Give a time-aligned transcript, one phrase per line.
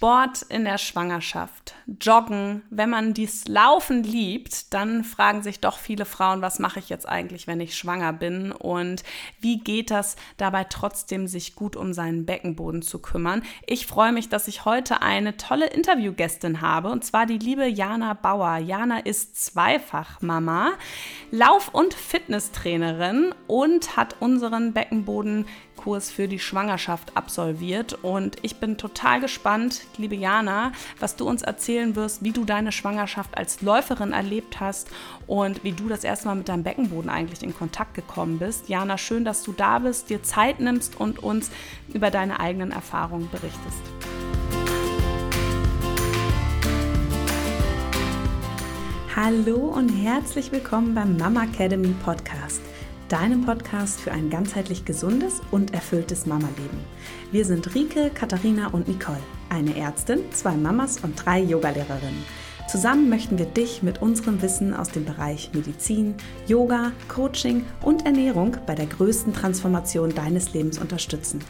[0.00, 6.06] Sport in der Schwangerschaft, Joggen, wenn man dies Laufen liebt, dann fragen sich doch viele
[6.06, 9.02] Frauen, was mache ich jetzt eigentlich, wenn ich schwanger bin und
[9.40, 13.42] wie geht das dabei trotzdem, sich gut um seinen Beckenboden zu kümmern.
[13.66, 18.14] Ich freue mich, dass ich heute eine tolle Interviewgästin habe und zwar die liebe Jana
[18.14, 18.56] Bauer.
[18.56, 20.70] Jana ist zweifach Mama,
[21.30, 25.44] Lauf- und Fitnesstrainerin und hat unseren Beckenboden
[25.80, 27.94] Kurs für die Schwangerschaft absolviert.
[28.02, 32.70] Und ich bin total gespannt, liebe Jana, was du uns erzählen wirst, wie du deine
[32.70, 34.88] Schwangerschaft als Läuferin erlebt hast
[35.26, 38.68] und wie du das erste Mal mit deinem Beckenboden eigentlich in Kontakt gekommen bist.
[38.68, 41.50] Jana, schön, dass du da bist, dir Zeit nimmst und uns
[41.94, 43.82] über deine eigenen Erfahrungen berichtest.
[49.16, 52.69] Hallo und herzlich willkommen beim Mama Academy Podcast
[53.10, 56.78] deinem Podcast für ein ganzheitlich gesundes und erfülltes Mama-Leben.
[57.32, 62.24] Wir sind Rike, Katharina und Nicole, eine Ärztin, zwei Mamas und drei Yogalehrerinnen.
[62.68, 66.14] Zusammen möchten wir dich mit unserem Wissen aus dem Bereich Medizin,
[66.46, 71.40] Yoga, Coaching und Ernährung bei der größten Transformation deines Lebens unterstützen.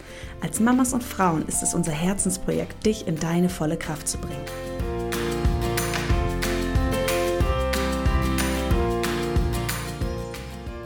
[0.41, 5.00] Als Mamas und Frauen ist es unser Herzensprojekt, dich in deine volle Kraft zu bringen.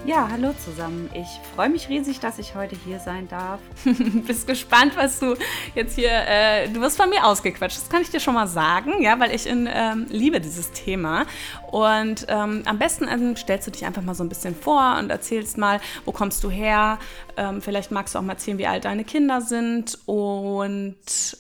[0.07, 1.09] Ja, hallo zusammen.
[1.15, 3.59] Ich freue mich riesig, dass ich heute hier sein darf.
[4.27, 5.35] Bist gespannt, was du
[5.75, 6.11] jetzt hier.
[6.11, 9.35] Äh, du wirst von mir ausgequatscht, das kann ich dir schon mal sagen, ja, weil
[9.35, 11.25] ich in, ähm, liebe dieses Thema.
[11.71, 15.09] Und ähm, am besten ähm, stellst du dich einfach mal so ein bisschen vor und
[15.09, 16.99] erzählst mal, wo kommst du her?
[17.39, 19.99] Ähm, vielleicht magst du auch mal erzählen, wie alt deine Kinder sind.
[20.05, 20.97] Und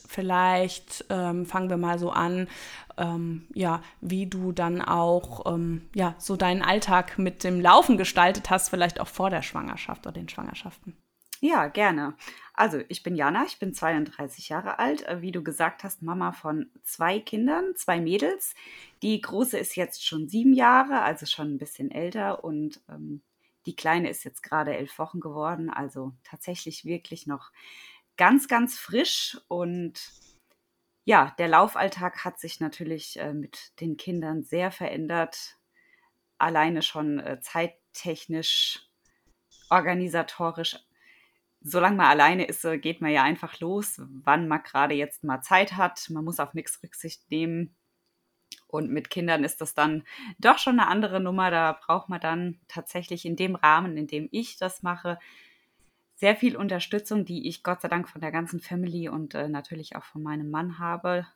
[0.08, 2.48] vielleicht ähm, fangen wir mal so an
[2.96, 8.50] ähm, ja, wie du dann auch ähm, ja, so deinen Alltag mit dem Laufen gestaltet
[8.50, 10.96] hast, vielleicht auch vor der Schwangerschaft oder den Schwangerschaften.
[11.40, 12.14] Ja, gerne.
[12.54, 15.06] Also, ich bin Jana, ich bin 32 Jahre alt.
[15.06, 18.54] Äh, wie du gesagt hast, Mama von zwei Kindern, zwei Mädels.
[19.02, 22.44] Die große ist jetzt schon sieben Jahre, also schon ein bisschen älter.
[22.44, 23.22] Und ähm,
[23.66, 27.50] die kleine ist jetzt gerade elf Wochen geworden, also tatsächlich wirklich noch
[28.16, 29.38] ganz, ganz frisch.
[29.48, 30.00] Und
[31.04, 35.58] ja, der Laufalltag hat sich natürlich äh, mit den Kindern sehr verändert.
[36.38, 38.88] Alleine schon äh, zeittechnisch,
[39.68, 40.78] organisatorisch.
[41.60, 45.42] Solange man alleine ist, äh, geht man ja einfach los, wann man gerade jetzt mal
[45.42, 46.08] Zeit hat.
[46.08, 47.76] Man muss auf nichts Rücksicht nehmen.
[48.66, 50.04] Und mit Kindern ist das dann
[50.38, 51.50] doch schon eine andere Nummer.
[51.50, 55.18] Da braucht man dann tatsächlich in dem Rahmen, in dem ich das mache,
[56.14, 59.96] sehr viel Unterstützung, die ich Gott sei Dank von der ganzen Family und äh, natürlich
[59.96, 61.26] auch von meinem Mann habe,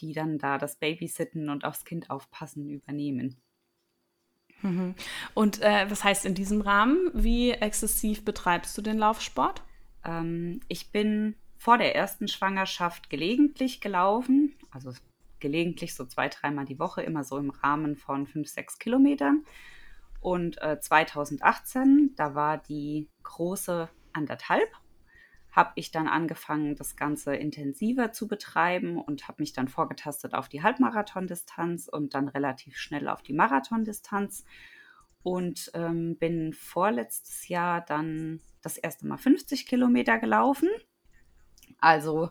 [0.00, 3.36] die dann da das Babysitten und aufs Kind aufpassen übernehmen.
[4.62, 4.94] Mhm.
[5.34, 9.62] Und äh, was heißt in diesem Rahmen, wie exzessiv betreibst du den Laufsport?
[10.04, 14.92] Ähm, ich bin vor der ersten Schwangerschaft gelegentlich gelaufen, also
[15.38, 19.44] gelegentlich so zwei, dreimal die Woche, immer so im Rahmen von fünf, sechs Kilometern.
[20.22, 24.70] Und äh, 2018, da war die große anderthalb,
[25.50, 30.48] habe ich dann angefangen, das Ganze intensiver zu betreiben und habe mich dann vorgetastet auf
[30.48, 34.44] die Halbmarathon-Distanz und dann relativ schnell auf die Marathon-Distanz
[35.24, 40.68] und ähm, bin vorletztes Jahr dann das erste Mal 50 Kilometer gelaufen.
[41.78, 42.30] Also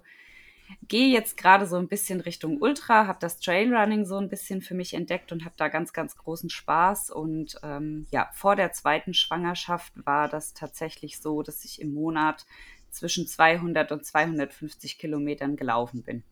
[0.88, 4.74] gehe jetzt gerade so ein bisschen Richtung Ultra, habe das Trailrunning so ein bisschen für
[4.74, 7.09] mich entdeckt und habe da ganz, ganz großen Spaß.
[7.12, 12.46] Und ähm, ja, vor der zweiten Schwangerschaft war das tatsächlich so, dass ich im Monat
[12.90, 16.24] zwischen 200 und 250 Kilometern gelaufen bin.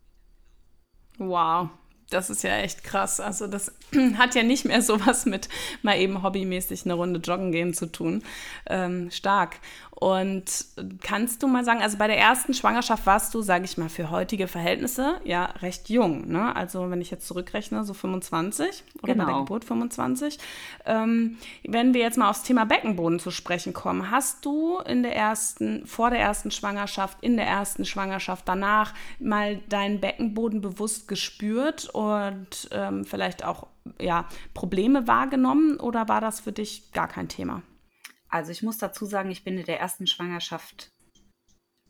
[1.18, 1.70] Wow,
[2.10, 3.20] das ist ja echt krass.
[3.20, 3.74] Also das
[4.18, 5.48] hat ja nicht mehr so was mit
[5.82, 8.22] mal eben hobbymäßig eine Runde joggen gehen zu tun.
[8.66, 9.56] Ähm, stark.
[10.00, 10.64] Und
[11.02, 14.10] kannst du mal sagen, also bei der ersten Schwangerschaft warst du, sage ich mal, für
[14.10, 16.26] heutige Verhältnisse ja recht jung.
[16.26, 16.56] Ne?
[16.56, 19.24] Also wenn ich jetzt zurückrechne, so 25 oder genau.
[19.24, 19.44] bei der genau.
[19.44, 20.38] Geburt 25.
[20.86, 21.36] Ähm,
[21.68, 25.84] wenn wir jetzt mal aufs Thema Beckenboden zu sprechen kommen, hast du in der ersten,
[25.84, 32.70] vor der ersten Schwangerschaft, in der ersten Schwangerschaft, danach mal deinen Beckenboden bewusst gespürt und
[32.72, 33.66] ähm, vielleicht auch
[34.00, 37.60] ja, Probleme wahrgenommen oder war das für dich gar kein Thema?
[38.30, 40.92] Also ich muss dazu sagen, ich bin in der ersten Schwangerschaft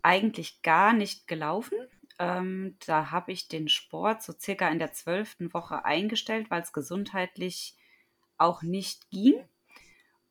[0.02, 1.78] eigentlich gar nicht gelaufen.
[2.18, 6.72] Ähm, da habe ich den Sport so circa in der zwölften Woche eingestellt, weil es
[6.72, 7.76] gesundheitlich
[8.38, 9.34] auch nicht ging.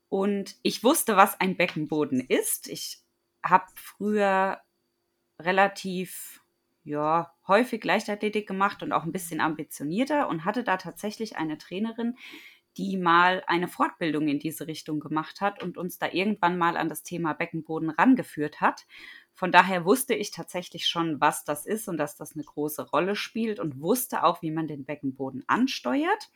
[0.10, 2.68] Und ich wusste, was ein Beckenboden ist.
[2.68, 3.04] Ich
[3.44, 4.60] habe früher
[5.40, 6.44] relativ
[6.84, 12.18] ja, häufig Leichtathletik gemacht und auch ein bisschen ambitionierter und hatte da tatsächlich eine Trainerin,
[12.80, 16.88] die mal eine Fortbildung in diese Richtung gemacht hat und uns da irgendwann mal an
[16.88, 18.88] das Thema Beckenboden rangeführt hat.
[19.34, 23.18] Von daher wusste ich tatsächlich schon, was das ist und dass das eine große Rolle
[23.18, 26.30] spielt und wusste auch, wie man den Beckenboden ansteuert.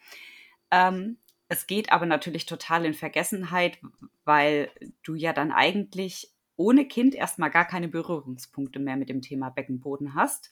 [0.70, 1.18] Ähm,
[1.48, 3.80] es geht aber natürlich total in Vergessenheit,
[4.26, 4.70] weil
[5.02, 10.14] du ja dann eigentlich ohne Kind erstmal gar keine Berührungspunkte mehr mit dem Thema Beckenboden
[10.14, 10.50] hast.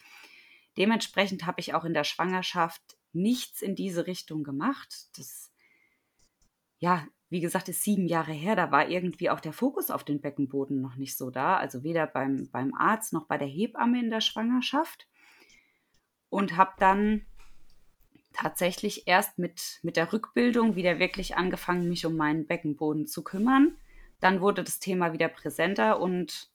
[0.77, 5.09] Dementsprechend habe ich auch in der Schwangerschaft nichts in diese Richtung gemacht.
[5.17, 5.50] Das,
[6.81, 8.55] ja, wie gesagt, ist sieben Jahre her.
[8.55, 11.55] Da war irgendwie auch der Fokus auf den Beckenboden noch nicht so da.
[11.57, 15.07] Also weder beim, beim Arzt noch bei der Hebamme in der Schwangerschaft.
[16.29, 17.25] Und habe dann
[18.33, 23.77] tatsächlich erst mit, mit der Rückbildung wieder wirklich angefangen, mich um meinen Beckenboden zu kümmern.
[24.19, 26.49] Dann wurde das Thema wieder präsenter und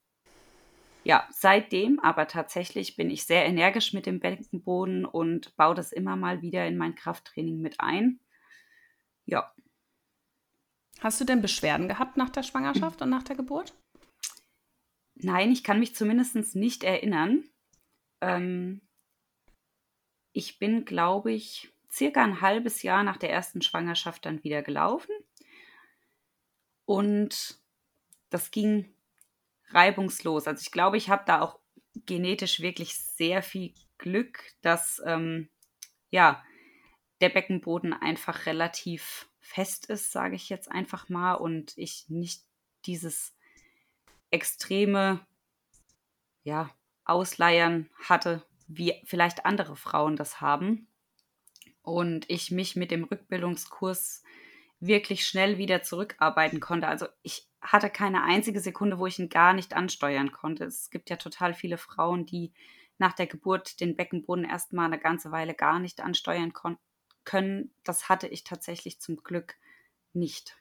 [1.05, 6.17] ja, seitdem aber tatsächlich bin ich sehr energisch mit dem Beckenboden und baue das immer
[6.17, 8.19] mal wieder in mein Krafttraining mit ein.
[9.25, 9.53] Ja.
[11.01, 13.75] Hast du denn Beschwerden gehabt nach der Schwangerschaft und nach der Geburt?
[15.15, 17.45] Nein, ich kann mich zumindest nicht erinnern.
[18.21, 18.81] Ähm,
[20.33, 25.15] ich bin, glaube ich, circa ein halbes Jahr nach der ersten Schwangerschaft dann wieder gelaufen.
[26.85, 27.59] Und
[28.31, 28.95] das ging
[29.71, 30.47] reibungslos.
[30.47, 31.59] Also ich glaube, ich habe da auch
[32.05, 35.49] genetisch wirklich sehr viel Glück, dass ähm,
[36.11, 36.45] ja
[37.21, 42.43] der Beckenboden einfach relativ fest ist, sage ich jetzt einfach mal, und ich nicht
[42.85, 43.35] dieses
[44.31, 45.25] extreme
[46.43, 46.71] ja,
[47.05, 50.89] Ausleiern hatte, wie vielleicht andere Frauen das haben.
[51.83, 54.25] Und ich mich mit dem Rückbildungskurs
[54.81, 56.89] wirklich schnell wieder zurückarbeiten konnte.
[56.89, 60.65] Also ich hatte keine einzige Sekunde, wo ich ihn gar nicht ansteuern konnte.
[60.65, 62.53] Es gibt ja total viele Frauen, die
[62.99, 66.53] nach der Geburt den Beckenboden erstmal eine ganze Weile gar nicht ansteuern
[67.27, 67.71] können.
[67.85, 69.57] Das hatte ich tatsächlich zum Glück
[70.15, 70.57] nicht.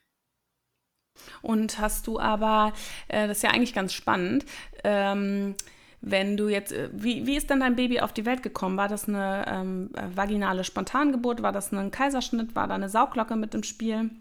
[1.41, 2.73] Und hast du aber,
[3.07, 4.45] äh, das ist ja eigentlich ganz spannend,
[4.83, 5.55] ähm,
[6.01, 8.77] wenn du jetzt, äh, wie, wie ist denn dein Baby auf die Welt gekommen?
[8.77, 11.41] War das eine ähm, vaginale Spontangeburt?
[11.41, 12.55] War das ein Kaiserschnitt?
[12.55, 14.11] War da eine Sauglocke mit im Spiel?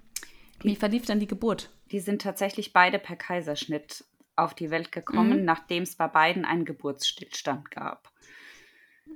[0.62, 1.70] Wie verlief denn die Geburt?
[1.90, 4.04] Die sind tatsächlich beide per Kaiserschnitt
[4.36, 5.44] auf die Welt gekommen, mhm.
[5.44, 8.10] nachdem es bei beiden einen Geburtsstillstand gab.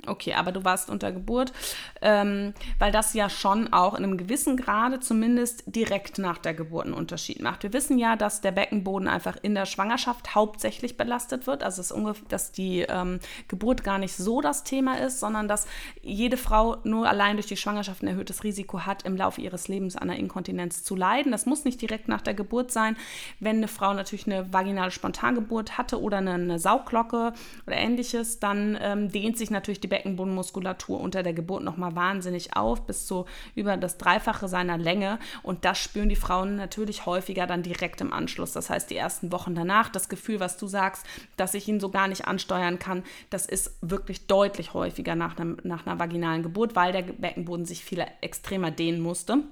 [0.07, 1.53] Okay, aber du warst unter Geburt,
[2.01, 6.87] ähm, weil das ja schon auch in einem gewissen Grade zumindest direkt nach der Geburt
[6.87, 7.63] einen Unterschied macht.
[7.63, 11.83] Wir wissen ja, dass der Beckenboden einfach in der Schwangerschaft hauptsächlich belastet wird, also
[12.29, 13.19] dass die ähm,
[13.49, 15.67] Geburt gar nicht so das Thema ist, sondern dass
[16.01, 19.97] jede Frau nur allein durch die Schwangerschaft ein erhöhtes Risiko hat, im Laufe ihres Lebens
[19.97, 21.33] an einer Inkontinenz zu leiden.
[21.33, 22.97] Das muss nicht direkt nach der Geburt sein.
[23.41, 27.33] Wenn eine Frau natürlich eine vaginale Spontangeburt hatte oder eine, eine Sauglocke
[27.67, 32.57] oder ähnliches, dann ähm, dehnt sich natürlich die die Beckenbodenmuskulatur unter der Geburt nochmal wahnsinnig
[32.57, 33.25] auf, bis zu
[33.55, 35.19] über das Dreifache seiner Länge.
[35.43, 38.53] Und das spüren die Frauen natürlich häufiger dann direkt im Anschluss.
[38.53, 41.07] Das heißt, die ersten Wochen danach, das Gefühl, was du sagst,
[41.37, 45.57] dass ich ihn so gar nicht ansteuern kann, das ist wirklich deutlich häufiger nach einer,
[45.63, 49.45] nach einer vaginalen Geburt, weil der Beckenboden sich viel extremer dehnen musste.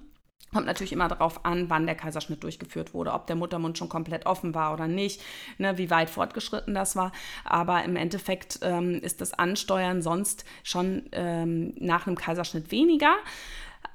[0.53, 4.27] Kommt natürlich immer darauf an, wann der Kaiserschnitt durchgeführt wurde, ob der Muttermund schon komplett
[4.27, 5.21] offen war oder nicht,
[5.59, 7.13] ne, wie weit fortgeschritten das war.
[7.45, 13.17] Aber im Endeffekt ähm, ist das Ansteuern sonst schon ähm, nach einem Kaiserschnitt weniger.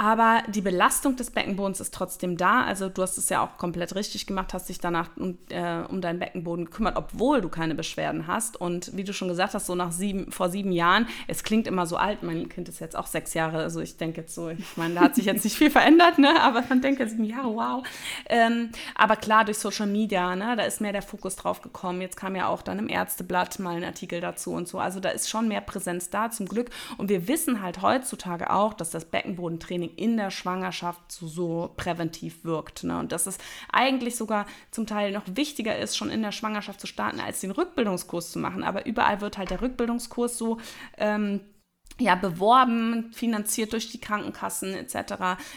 [0.01, 2.63] Aber die Belastung des Beckenbodens ist trotzdem da.
[2.63, 6.01] Also du hast es ja auch komplett richtig gemacht, hast dich danach um, äh, um
[6.01, 8.59] deinen Beckenboden gekümmert, obwohl du keine Beschwerden hast.
[8.59, 11.85] Und wie du schon gesagt hast, so nach sieben, vor sieben Jahren, es klingt immer
[11.85, 14.75] so alt, mein Kind ist jetzt auch sechs Jahre, also ich denke jetzt so, ich
[14.75, 16.41] meine, da hat sich jetzt nicht viel verändert, ne?
[16.41, 17.85] aber man denkt sieben Jahre, wow.
[18.27, 20.55] Ähm, aber klar, durch Social Media, ne?
[20.55, 22.01] da ist mehr der Fokus drauf gekommen.
[22.01, 24.79] Jetzt kam ja auch dann im Ärzteblatt mal ein Artikel dazu und so.
[24.79, 26.71] Also da ist schon mehr Präsenz da, zum Glück.
[26.97, 32.43] Und wir wissen halt heutzutage auch, dass das Beckenbodentraining In der Schwangerschaft so, so präventiv
[32.43, 32.83] wirkt.
[32.83, 32.97] Ne?
[32.99, 33.37] Und dass es
[33.71, 37.51] eigentlich sogar zum Teil noch wichtiger ist, schon in der Schwangerschaft zu starten, als den
[37.51, 38.63] Rückbildungskurs zu machen.
[38.63, 40.59] Aber überall wird halt der Rückbildungskurs so
[40.97, 41.41] ähm,
[41.99, 44.95] ja, beworben, finanziert durch die Krankenkassen etc.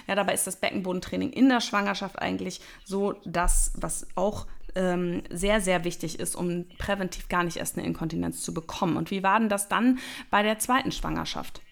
[0.06, 5.60] Ja, dabei ist das Beckenbodentraining in der Schwangerschaft eigentlich so das, was auch ähm, sehr,
[5.60, 8.96] sehr wichtig ist, um präventiv gar nicht erst eine Inkontinenz zu bekommen.
[8.96, 9.98] Und wie war denn das dann
[10.30, 11.62] bei der zweiten Schwangerschaft?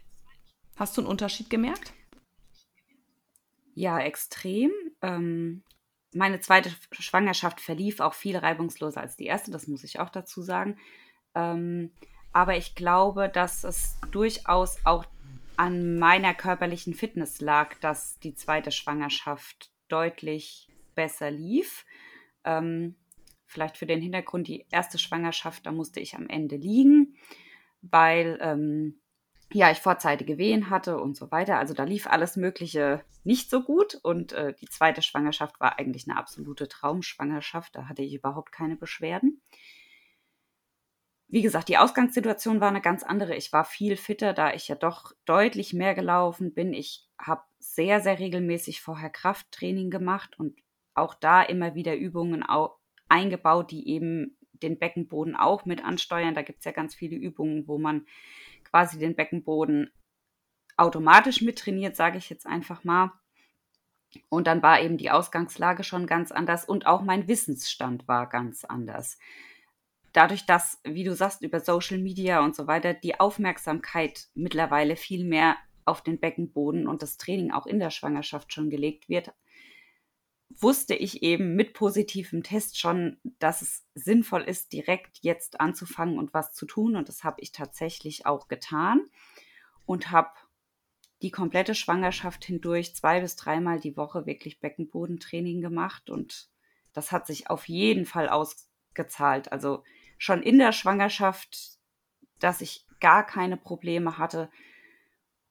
[0.76, 1.92] Hast du einen Unterschied gemerkt?
[3.74, 4.70] Ja, extrem.
[5.00, 5.62] Ähm,
[6.12, 10.42] meine zweite Schwangerschaft verlief auch viel reibungsloser als die erste, das muss ich auch dazu
[10.42, 10.76] sagen.
[11.34, 11.90] Ähm,
[12.32, 15.04] aber ich glaube, dass es durchaus auch
[15.56, 21.84] an meiner körperlichen Fitness lag, dass die zweite Schwangerschaft deutlich besser lief.
[22.44, 22.96] Ähm,
[23.46, 27.16] vielleicht für den Hintergrund, die erste Schwangerschaft, da musste ich am Ende liegen,
[27.82, 29.01] weil ähm,
[29.52, 31.58] ja, ich vorzeitige Wehen hatte und so weiter.
[31.58, 33.98] Also da lief alles Mögliche nicht so gut.
[34.02, 37.74] Und äh, die zweite Schwangerschaft war eigentlich eine absolute Traumschwangerschaft.
[37.76, 39.40] Da hatte ich überhaupt keine Beschwerden.
[41.28, 43.34] wie gesagt, die Ausgangssituation war eine ganz andere.
[43.36, 46.74] Ich war viel fitter, da ich ja doch deutlich mehr gelaufen bin.
[46.74, 50.58] Ich habe sehr, sehr regelmäßig vorher Krafttraining gemacht und
[50.94, 52.44] auch da immer wieder Übungen
[53.08, 56.34] eingebaut, die eben den Beckenboden auch mit ansteuern.
[56.34, 58.06] Da gibt es ja ganz viele Übungen, wo man
[58.72, 59.92] quasi den Beckenboden
[60.78, 63.12] automatisch mittrainiert, sage ich jetzt einfach mal.
[64.30, 68.64] Und dann war eben die Ausgangslage schon ganz anders und auch mein Wissensstand war ganz
[68.64, 69.18] anders.
[70.12, 75.24] Dadurch, dass, wie du sagst, über Social Media und so weiter die Aufmerksamkeit mittlerweile viel
[75.24, 79.32] mehr auf den Beckenboden und das Training auch in der Schwangerschaft schon gelegt wird,
[80.58, 86.34] wusste ich eben mit positivem Test schon, dass es sinnvoll ist, direkt jetzt anzufangen und
[86.34, 86.96] was zu tun.
[86.96, 89.08] Und das habe ich tatsächlich auch getan
[89.86, 90.30] und habe
[91.22, 96.10] die komplette Schwangerschaft hindurch zwei bis dreimal die Woche wirklich Beckenbodentraining gemacht.
[96.10, 96.48] Und
[96.92, 99.52] das hat sich auf jeden Fall ausgezahlt.
[99.52, 99.84] Also
[100.18, 101.78] schon in der Schwangerschaft,
[102.40, 104.50] dass ich gar keine Probleme hatte.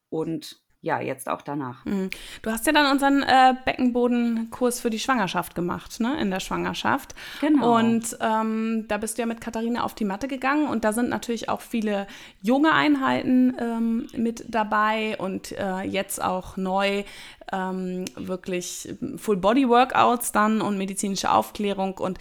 [0.09, 1.85] Und ja, jetzt auch danach.
[1.85, 2.09] Mhm.
[2.41, 7.13] Du hast ja dann unseren äh, Beckenbodenkurs für die Schwangerschaft gemacht, ne, in der Schwangerschaft.
[7.39, 7.77] Genau.
[7.77, 11.09] Und ähm, da bist du ja mit Katharina auf die Matte gegangen und da sind
[11.09, 12.07] natürlich auch viele
[12.41, 17.03] junge Einheiten ähm, mit dabei und äh, jetzt auch neu
[17.51, 21.99] ähm, wirklich Full-Body-Workouts dann und medizinische Aufklärung.
[21.99, 22.17] Und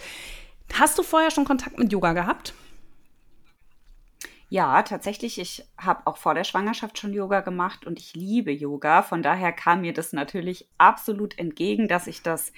[0.73, 2.53] hast du vorher schon Kontakt mit Yoga gehabt?
[4.51, 5.39] Ja, tatsächlich.
[5.39, 9.01] Ich habe auch vor der Schwangerschaft schon Yoga gemacht und ich liebe Yoga.
[9.01, 12.51] Von daher kam mir das natürlich absolut entgegen, dass ich das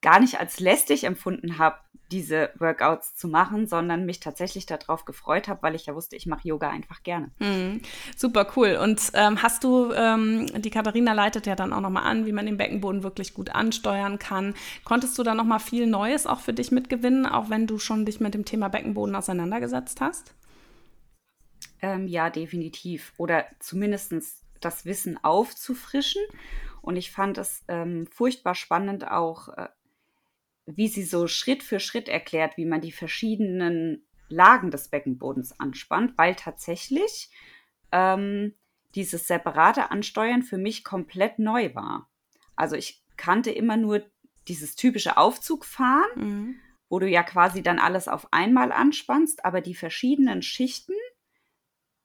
[0.00, 1.76] gar nicht als lästig empfunden habe,
[2.10, 6.24] diese Workouts zu machen, sondern mich tatsächlich darauf gefreut habe, weil ich ja wusste, ich
[6.24, 7.30] mache Yoga einfach gerne.
[7.38, 7.82] Mhm.
[8.16, 8.78] Super cool.
[8.82, 12.46] Und ähm, hast du, ähm, die Katharina leitet ja dann auch nochmal an, wie man
[12.46, 14.54] den Beckenboden wirklich gut ansteuern kann.
[14.84, 18.20] Konntest du da nochmal viel Neues auch für dich mitgewinnen, auch wenn du schon dich
[18.20, 20.32] mit dem Thema Beckenboden auseinandergesetzt hast?
[21.80, 23.12] Ähm, ja, definitiv.
[23.16, 24.14] Oder zumindest
[24.60, 26.22] das Wissen aufzufrischen.
[26.82, 29.68] Und ich fand es ähm, furchtbar spannend auch, äh,
[30.66, 36.14] wie sie so Schritt für Schritt erklärt, wie man die verschiedenen Lagen des Beckenbodens anspannt,
[36.16, 37.30] weil tatsächlich
[37.92, 38.54] ähm,
[38.94, 42.10] dieses separate Ansteuern für mich komplett neu war.
[42.56, 44.04] Also ich kannte immer nur
[44.48, 46.54] dieses typische Aufzugfahren, mhm.
[46.88, 50.94] wo du ja quasi dann alles auf einmal anspannst, aber die verschiedenen Schichten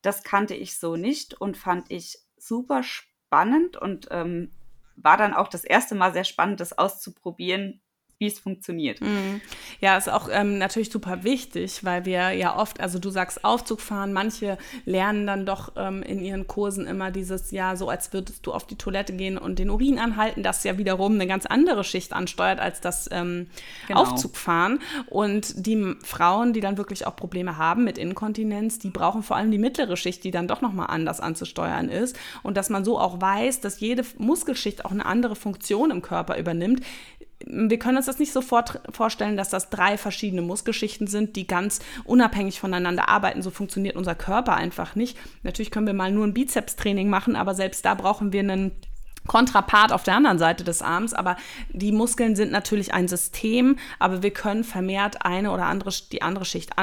[0.02, 4.52] das kannte ich so nicht und fand ich super spannend und ähm,
[4.96, 7.82] war dann auch das erste Mal sehr spannend, das auszuprobieren,
[8.22, 9.02] wie es funktioniert.
[9.02, 9.42] Mhm.
[9.80, 13.82] Ja, ist auch ähm, natürlich super wichtig, weil wir ja oft, also du sagst Aufzug
[13.82, 18.46] fahren, manche lernen dann doch ähm, in ihren Kursen immer dieses, ja, so als würdest
[18.46, 21.84] du auf die Toilette gehen und den Urin anhalten, das ja wiederum eine ganz andere
[21.84, 23.48] Schicht ansteuert als das ähm,
[23.88, 24.02] genau.
[24.02, 24.80] Aufzugfahren.
[25.08, 29.50] Und die Frauen, die dann wirklich auch Probleme haben mit Inkontinenz, die brauchen vor allem
[29.50, 32.16] die mittlere Schicht, die dann doch nochmal anders anzusteuern ist.
[32.44, 36.38] Und dass man so auch weiß, dass jede Muskelschicht auch eine andere Funktion im Körper
[36.38, 36.82] übernimmt,
[37.48, 41.80] wir können uns das nicht sofort vorstellen, dass das drei verschiedene Muskelschichten sind, die ganz
[42.04, 43.42] unabhängig voneinander arbeiten.
[43.42, 45.18] So funktioniert unser Körper einfach nicht.
[45.44, 48.72] Natürlich können wir mal nur ein Bizepstraining machen, aber selbst da brauchen wir einen
[49.28, 51.38] Kontrapart auf der anderen Seite des Arms, aber
[51.72, 56.46] die Muskeln sind natürlich ein System, aber wir können vermehrt eine oder andere die andere
[56.46, 56.78] Schicht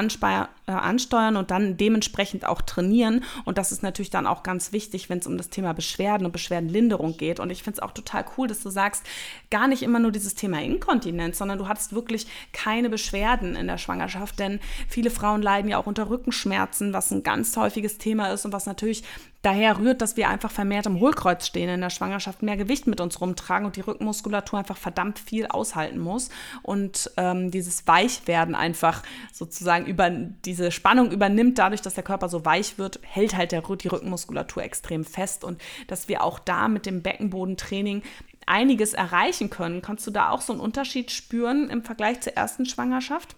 [0.69, 3.23] äh, ansteuern und dann dementsprechend auch trainieren.
[3.43, 6.31] Und das ist natürlich dann auch ganz wichtig, wenn es um das Thema Beschwerden und
[6.31, 7.39] Beschwerdenlinderung geht.
[7.39, 9.03] Und ich finde es auch total cool, dass du sagst,
[9.49, 13.79] gar nicht immer nur dieses Thema Inkontinenz, sondern du hattest wirklich keine Beschwerden in der
[13.79, 18.45] Schwangerschaft, denn viele Frauen leiden ja auch unter Rückenschmerzen, was ein ganz häufiges Thema ist
[18.45, 19.03] und was natürlich
[19.41, 22.99] daher rührt, dass wir einfach vermehrt im Hohlkreuz stehen in der Schwangerschaft, mehr Gewicht mit
[22.99, 26.29] uns rumtragen und die Rückenmuskulatur einfach verdammt viel aushalten muss.
[26.61, 32.45] Und ähm, dieses Weichwerden einfach sozusagen über diese Spannung übernimmt, dadurch, dass der Körper so
[32.45, 36.85] weich wird, hält halt der, die Rückenmuskulatur extrem fest und dass wir auch da mit
[36.85, 38.03] dem Beckenbodentraining
[38.45, 39.81] einiges erreichen können.
[39.81, 43.35] Kannst du da auch so einen Unterschied spüren im Vergleich zur ersten Schwangerschaft?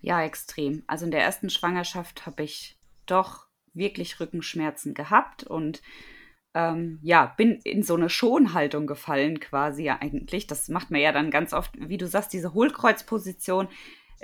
[0.00, 0.84] Ja, extrem.
[0.86, 5.82] Also in der ersten Schwangerschaft habe ich doch wirklich Rückenschmerzen gehabt und
[6.54, 10.46] ähm, ja, bin in so eine Schonhaltung gefallen quasi ja eigentlich.
[10.46, 13.68] Das macht man ja dann ganz oft, wie du sagst, diese Hohlkreuzposition,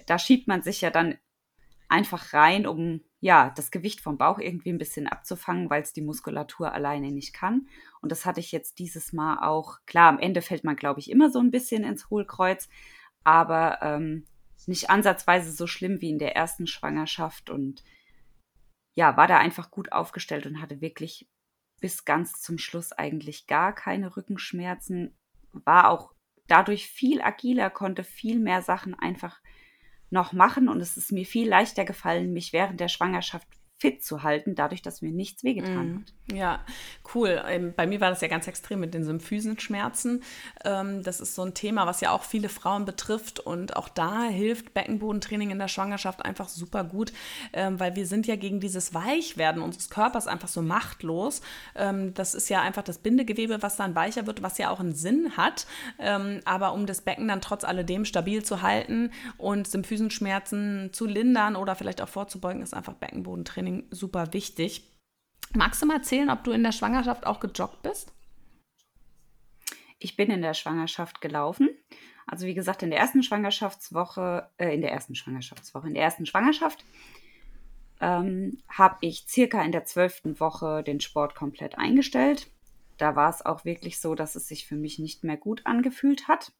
[0.06, 1.18] da schiebt man sich ja dann
[1.92, 6.02] einfach rein, um ja, das Gewicht vom Bauch irgendwie ein bisschen abzufangen, weil es die
[6.02, 7.68] Muskulatur alleine nicht kann.
[8.00, 9.78] Und das hatte ich jetzt dieses Mal auch.
[9.86, 12.68] Klar, am Ende fällt man, glaube ich, immer so ein bisschen ins Hohlkreuz,
[13.22, 14.24] aber ähm,
[14.66, 17.50] nicht ansatzweise so schlimm wie in der ersten Schwangerschaft.
[17.50, 17.84] Und
[18.94, 21.28] ja, war da einfach gut aufgestellt und hatte wirklich
[21.80, 25.16] bis ganz zum Schluss eigentlich gar keine Rückenschmerzen,
[25.52, 26.12] war auch
[26.48, 29.40] dadurch viel agiler, konnte viel mehr Sachen einfach
[30.12, 30.68] noch machen.
[30.68, 33.46] Und es ist mir viel leichter gefallen, mich während der Schwangerschaft
[33.82, 36.14] fit zu halten, dadurch, dass mir nichts wehgetan mm, hat.
[36.32, 36.64] Ja,
[37.16, 37.42] cool.
[37.48, 40.22] Ähm, bei mir war das ja ganz extrem mit den Symphysenschmerzen.
[40.64, 44.22] Ähm, das ist so ein Thema, was ja auch viele Frauen betrifft und auch da
[44.22, 47.12] hilft Beckenbodentraining in der Schwangerschaft einfach super gut,
[47.52, 51.40] ähm, weil wir sind ja gegen dieses Weichwerden unseres Körpers einfach so machtlos.
[51.74, 55.36] Das ist ja einfach das Bindegewebe, was dann weicher wird, was ja auch einen Sinn
[55.36, 55.66] hat.
[56.44, 61.74] Aber um das Becken dann trotz alledem stabil zu halten und Symphysenschmerzen zu lindern oder
[61.74, 64.88] vielleicht auch vorzubeugen, ist einfach Beckenbodentraining Training super wichtig.
[65.54, 68.12] Magst du mal erzählen, ob du in der Schwangerschaft auch gejoggt bist?
[69.98, 71.70] Ich bin in der Schwangerschaft gelaufen.
[72.26, 76.26] Also wie gesagt, in der ersten Schwangerschaftswoche, äh, in der ersten Schwangerschaftswoche, in der ersten
[76.26, 76.84] Schwangerschaft
[78.00, 82.50] ähm, habe ich circa in der zwölften Woche den Sport komplett eingestellt.
[82.96, 86.28] Da war es auch wirklich so, dass es sich für mich nicht mehr gut angefühlt
[86.28, 86.52] hat.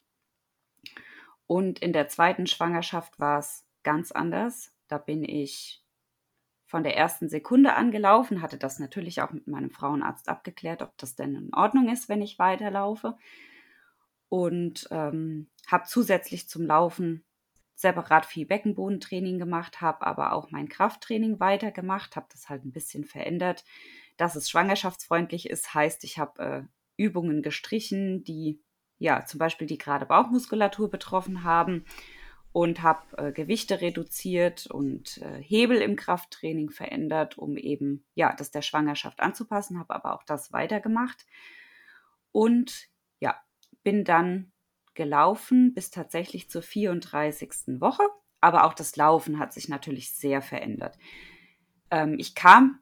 [1.46, 4.72] Und in der zweiten Schwangerschaft war es ganz anders.
[4.88, 5.81] Da bin ich
[6.72, 11.14] von der ersten Sekunde angelaufen, hatte das natürlich auch mit meinem Frauenarzt abgeklärt, ob das
[11.14, 13.18] denn in Ordnung ist, wenn ich weiterlaufe.
[14.30, 17.26] Und ähm, habe zusätzlich zum Laufen
[17.74, 23.04] separat viel Beckenbodentraining gemacht, habe aber auch mein Krafttraining weitergemacht, habe das halt ein bisschen
[23.04, 23.66] verändert,
[24.16, 25.74] dass es schwangerschaftsfreundlich ist.
[25.74, 26.62] Heißt, ich habe äh,
[26.96, 28.62] Übungen gestrichen, die
[28.96, 31.84] ja zum Beispiel die gerade Bauchmuskulatur betroffen haben
[32.52, 38.50] und habe äh, Gewichte reduziert und äh, Hebel im Krafttraining verändert, um eben ja das
[38.50, 41.26] der Schwangerschaft anzupassen, habe aber auch das weitergemacht
[42.30, 42.88] und
[43.20, 43.36] ja
[43.82, 44.52] bin dann
[44.94, 47.80] gelaufen bis tatsächlich zur 34.
[47.80, 48.04] Woche,
[48.42, 50.98] aber auch das Laufen hat sich natürlich sehr verändert.
[51.90, 52.78] Ähm, ich kam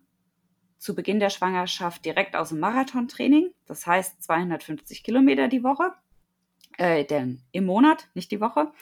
[0.79, 5.93] zu Beginn der Schwangerschaft direkt aus dem Marathontraining, das heißt 250 Kilometer die Woche,
[6.79, 8.73] äh, denn im Monat, nicht die Woche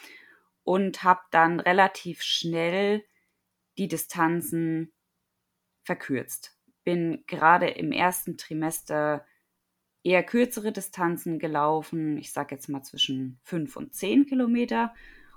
[0.69, 3.03] und habe dann relativ schnell
[3.79, 4.93] die Distanzen
[5.83, 6.59] verkürzt.
[6.85, 9.25] Bin gerade im ersten Trimester
[10.05, 14.93] eher kürzere Distanzen gelaufen, ich sage jetzt mal zwischen 5 und 10 Kilometer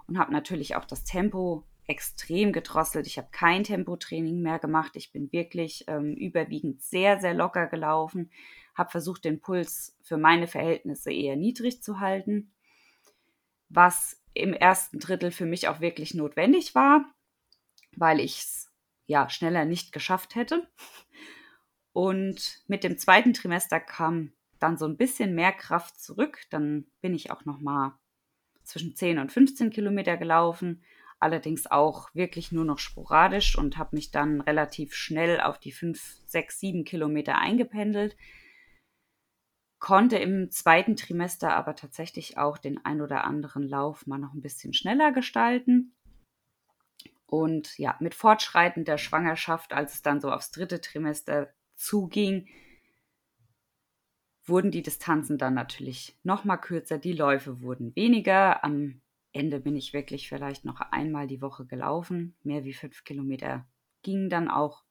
[0.05, 3.07] und habe natürlich auch das Tempo extrem gedrosselt.
[3.07, 4.97] Ich habe kein Tempotraining mehr gemacht.
[4.97, 8.31] Ich bin wirklich ähm, überwiegend sehr, sehr locker gelaufen,
[8.75, 12.51] habe versucht, den Puls für meine Verhältnisse eher niedrig zu halten,
[13.69, 17.05] was im ersten Drittel für mich auch wirklich notwendig war,
[17.95, 18.71] weil ich es
[19.05, 20.67] ja schneller nicht geschafft hätte.
[21.93, 26.39] Und mit dem zweiten Trimester kam dann so ein bisschen mehr Kraft zurück.
[26.49, 27.99] Dann bin ich auch noch mal
[28.63, 30.83] zwischen 10 und 15 Kilometer gelaufen,
[31.19, 35.99] allerdings auch wirklich nur noch sporadisch und habe mich dann relativ schnell auf die 5,
[36.25, 38.15] 6, 7 Kilometer eingependelt
[39.81, 44.41] konnte im zweiten Trimester aber tatsächlich auch den ein oder anderen Lauf mal noch ein
[44.41, 45.95] bisschen schneller gestalten.
[47.25, 52.47] Und ja, mit Fortschreiten der Schwangerschaft, als es dann so aufs dritte Trimester zuging,
[54.45, 58.63] wurden die Distanzen dann natürlich noch mal kürzer, die Läufe wurden weniger.
[58.63, 59.01] Am
[59.33, 62.35] Ende bin ich wirklich vielleicht noch einmal die Woche gelaufen.
[62.43, 63.65] Mehr wie fünf Kilometer
[64.03, 64.83] gingen dann auch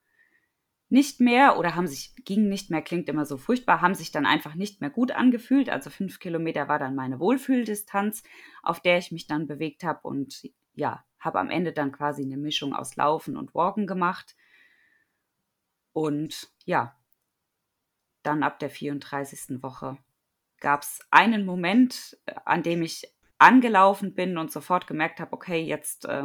[0.90, 4.26] nicht mehr oder haben sich, ging nicht mehr, klingt immer so furchtbar, haben sich dann
[4.26, 5.70] einfach nicht mehr gut angefühlt.
[5.70, 8.24] Also fünf Kilometer war dann meine Wohlfühldistanz,
[8.62, 12.36] auf der ich mich dann bewegt habe und ja, habe am Ende dann quasi eine
[12.36, 14.36] Mischung aus Laufen und Walken gemacht.
[15.92, 16.96] Und ja,
[18.22, 19.62] dann ab der 34.
[19.62, 19.96] Woche
[20.58, 25.60] gab es einen Moment, äh, an dem ich angelaufen bin und sofort gemerkt habe, okay,
[25.62, 26.24] jetzt äh,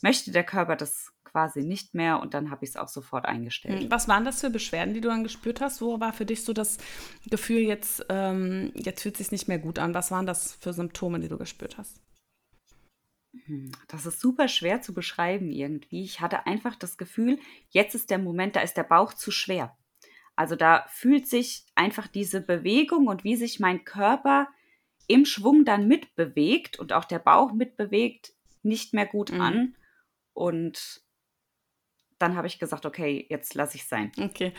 [0.00, 3.82] möchte der Körper das quasi nicht mehr und dann habe ich es auch sofort eingestellt.
[3.82, 5.80] Hm, was waren das für Beschwerden, die du dann gespürt hast?
[5.80, 6.78] Wo war für dich so das
[7.28, 9.94] Gefühl, jetzt, ähm, jetzt fühlt es sich nicht mehr gut an?
[9.94, 12.00] Was waren das für Symptome, die du gespürt hast?
[13.46, 16.02] Hm, das ist super schwer zu beschreiben irgendwie.
[16.02, 17.38] Ich hatte einfach das Gefühl,
[17.70, 19.76] jetzt ist der Moment, da ist der Bauch zu schwer.
[20.36, 24.48] Also da fühlt sich einfach diese Bewegung und wie sich mein Körper
[25.06, 29.40] im Schwung dann mitbewegt und auch der Bauch mitbewegt, nicht mehr gut mhm.
[29.40, 29.76] an.
[30.32, 31.02] Und
[32.20, 34.12] dann habe ich gesagt, okay, jetzt lasse ich sein.
[34.20, 34.52] Okay.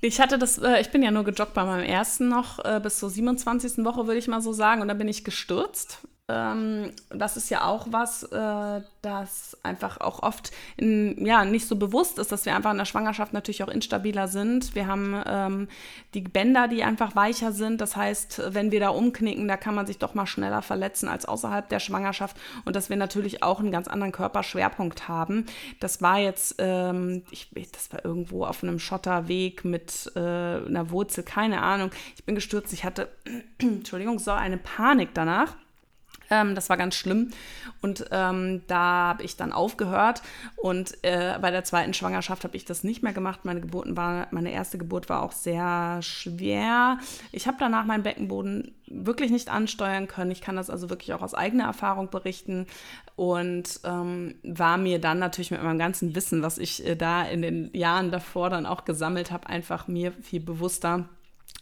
[0.00, 2.98] Ich hatte das, äh, ich bin ja nur gejoggt bei meinem ersten noch, äh, bis
[2.98, 3.84] zur 27.
[3.84, 4.80] Woche, würde ich mal so sagen.
[4.80, 10.22] Und dann bin ich gestürzt ähm, das ist ja auch was, äh, das einfach auch
[10.22, 13.68] oft in, ja, nicht so bewusst ist, dass wir einfach in der Schwangerschaft natürlich auch
[13.68, 14.74] instabiler sind.
[14.74, 15.68] Wir haben ähm,
[16.12, 17.80] die Bänder, die einfach weicher sind.
[17.80, 21.24] Das heißt, wenn wir da umknicken, da kann man sich doch mal schneller verletzen als
[21.24, 22.36] außerhalb der Schwangerschaft.
[22.66, 25.46] Und dass wir natürlich auch einen ganz anderen Körperschwerpunkt haben.
[25.80, 31.24] Das war jetzt, ähm, ich, das war irgendwo auf einem Schotterweg mit äh, einer Wurzel,
[31.24, 31.90] keine Ahnung.
[32.16, 33.08] Ich bin gestürzt, ich hatte,
[33.58, 35.54] Entschuldigung, so eine Panik danach
[36.30, 37.30] Ähm, das war ganz schlimm.
[37.80, 40.22] Und ähm, da habe ich dann aufgehört.
[40.56, 43.44] Und äh, bei der zweiten Schwangerschaft habe ich das nicht mehr gemacht.
[43.44, 46.98] Meine Geburten war, meine erste Geburt war auch sehr schwer.
[47.32, 50.30] Ich habe danach meinen Beckenboden wirklich nicht ansteuern können.
[50.30, 52.66] Ich kann das also wirklich auch aus eigener Erfahrung berichten.
[53.16, 57.42] Und ähm, war mir dann natürlich mit meinem ganzen Wissen, was ich äh, da in
[57.42, 61.08] den Jahren davor dann auch gesammelt habe, einfach mir viel bewusster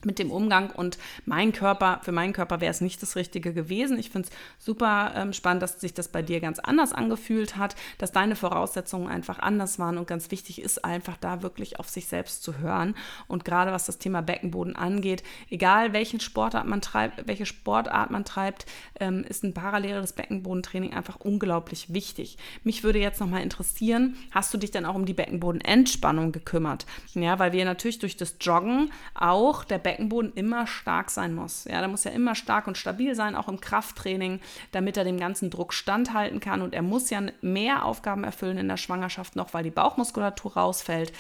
[0.05, 3.99] mit dem Umgang und mein Körper, für meinen Körper wäre es nicht das Richtige gewesen.
[3.99, 7.77] Ich finde es super ähm, spannend, dass sich das bei dir ganz anders angefühlt hat,
[7.99, 12.07] dass deine Voraussetzungen einfach anders waren und ganz wichtig ist einfach da wirklich auf sich
[12.07, 12.95] selbst zu hören
[13.27, 18.25] und gerade was das Thema Beckenboden angeht, egal welchen Sportart man treibt, welche Sportart man
[18.25, 18.67] treibt,
[19.01, 22.37] ähm, ist ein paralleles Beckenbodentraining einfach unglaublich wichtig.
[22.65, 26.87] Mich würde jetzt nochmal interessieren, hast du dich dann auch um die Beckenbodenentspannung gekümmert?
[27.15, 31.65] Ja, weil wir natürlich durch das Joggen auch der Beckenboden immer stark sein muss.
[31.65, 34.41] Ja, der muss ja immer stark und stabil sein, auch im Krafttraining,
[34.73, 36.63] damit er dem ganzen Druck standhalten kann.
[36.63, 41.13] Und er muss ja mehr Aufgaben erfüllen in der Schwangerschaft noch, weil die Bauchmuskulatur rausfällt.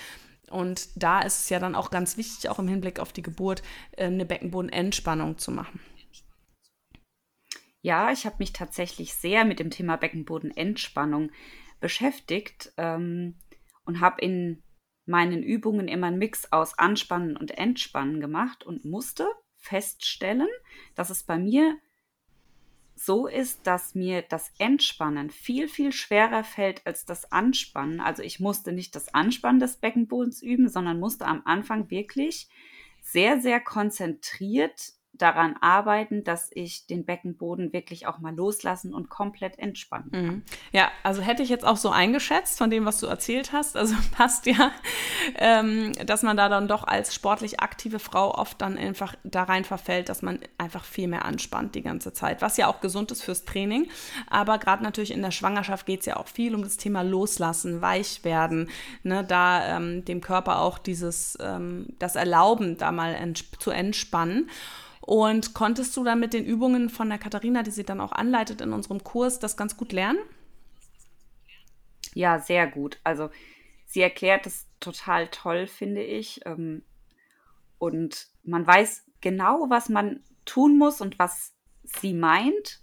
[0.50, 3.62] Und da ist es ja dann auch ganz wichtig, auch im Hinblick auf die Geburt,
[3.92, 5.80] äh, eine Beckenbodenentspannung zu machen.
[7.82, 11.30] Ja, ich habe mich tatsächlich sehr mit dem Thema Beckenbodenentspannung
[11.80, 13.36] beschäftigt ähm,
[13.84, 14.62] und habe in
[15.06, 20.48] meinen Übungen immer einen Mix aus Anspannen und Entspannen gemacht und musste feststellen,
[20.94, 21.76] dass es bei mir
[22.96, 28.00] so ist, dass mir das Entspannen viel, viel schwerer fällt als das Anspannen.
[28.00, 32.48] Also ich musste nicht das Anspannen des Beckenbodens üben, sondern musste am Anfang wirklich
[33.02, 39.58] sehr, sehr konzentriert daran arbeiten, dass ich den Beckenboden wirklich auch mal loslassen und komplett
[39.58, 40.10] entspannen kann.
[40.10, 40.42] Mhm.
[40.72, 43.76] Ja, also hätte ich jetzt auch so eingeschätzt von dem, was du erzählt hast.
[43.76, 44.72] Also passt ja,
[45.36, 49.64] ähm, dass man da dann doch als sportlich aktive Frau oft dann einfach da rein
[49.64, 53.22] verfällt, dass man einfach viel mehr anspannt die ganze Zeit, was ja auch gesund ist
[53.22, 53.88] fürs Training.
[54.28, 57.80] Aber gerade natürlich in der Schwangerschaft geht es ja auch viel um das Thema Loslassen,
[57.80, 58.70] weich werden,
[59.02, 64.48] ne, da ähm, dem Körper auch dieses, ähm, das Erlauben, da mal ents zu entspannen.
[65.06, 68.60] Und konntest du dann mit den Übungen von der Katharina, die sie dann auch anleitet
[68.60, 70.18] in unserem Kurs, das ganz gut lernen?
[72.12, 72.98] Ja, sehr gut.
[73.04, 73.30] Also
[73.86, 76.40] sie erklärt es total toll, finde ich.
[76.44, 76.82] Ähm,
[77.78, 82.80] und man weiß genau, was man tun muss und was sie meint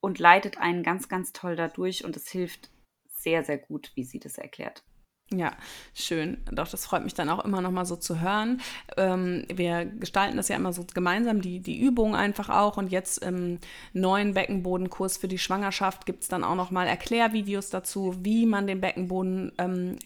[0.00, 2.70] und leitet einen ganz, ganz toll dadurch und es hilft
[3.10, 4.84] sehr, sehr gut, wie sie das erklärt.
[5.30, 5.52] Ja,
[5.92, 6.38] schön.
[6.50, 8.62] Doch, das freut mich dann auch immer noch mal so zu hören.
[8.96, 12.78] Ähm, wir gestalten das ja immer so gemeinsam, die, die Übung einfach auch.
[12.78, 13.58] Und jetzt im
[13.92, 18.66] neuen Beckenbodenkurs für die Schwangerschaft gibt es dann auch noch mal Erklärvideos dazu, wie man
[18.66, 19.98] den Beckenboden ähm,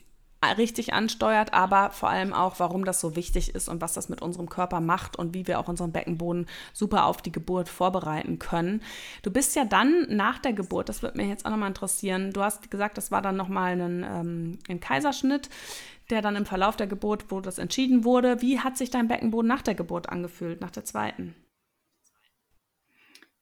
[0.50, 4.22] richtig ansteuert, aber vor allem auch, warum das so wichtig ist und was das mit
[4.22, 8.83] unserem Körper macht und wie wir auch unseren Beckenboden super auf die Geburt vorbereiten können.
[9.22, 12.42] Du bist ja dann nach der Geburt, das würde mich jetzt auch nochmal interessieren, du
[12.42, 15.48] hast gesagt, das war dann nochmal ein, ähm, ein Kaiserschnitt,
[16.11, 18.42] der dann im Verlauf der Geburt, wo das entschieden wurde.
[18.42, 21.35] Wie hat sich dein Beckenboden nach der Geburt angefühlt, nach der zweiten?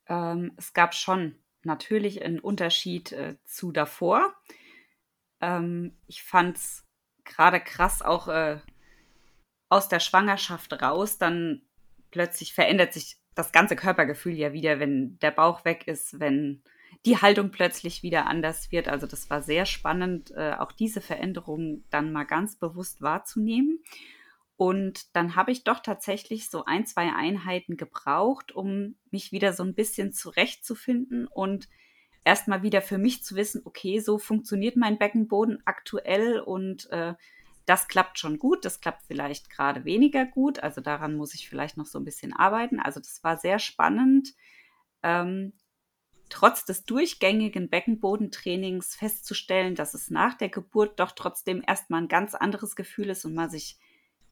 [0.06, 4.34] Ähm, es gab schon natürlich einen Unterschied äh, zu davor.
[5.40, 6.86] Ähm, ich fand es
[7.24, 8.58] gerade krass auch äh,
[9.68, 11.62] aus der Schwangerschaft raus, dann
[12.10, 16.62] plötzlich verändert sich das ganze Körpergefühl ja wieder, wenn der Bauch weg ist, wenn
[17.06, 18.88] die Haltung plötzlich wieder anders wird.
[18.88, 23.82] Also das war sehr spannend, äh, auch diese Veränderung dann mal ganz bewusst wahrzunehmen.
[24.56, 29.62] Und dann habe ich doch tatsächlich so ein, zwei Einheiten gebraucht, um mich wieder so
[29.62, 31.68] ein bisschen zurechtzufinden und
[32.24, 37.14] erstmal wieder für mich zu wissen, okay, so funktioniert mein Beckenboden aktuell und äh,
[37.66, 41.76] das klappt schon gut, das klappt vielleicht gerade weniger gut, also daran muss ich vielleicht
[41.76, 42.80] noch so ein bisschen arbeiten.
[42.80, 44.34] Also das war sehr spannend,
[45.02, 45.52] ähm,
[46.28, 52.34] trotz des durchgängigen Beckenbodentrainings festzustellen, dass es nach der Geburt doch trotzdem erstmal ein ganz
[52.34, 53.78] anderes Gefühl ist und man sich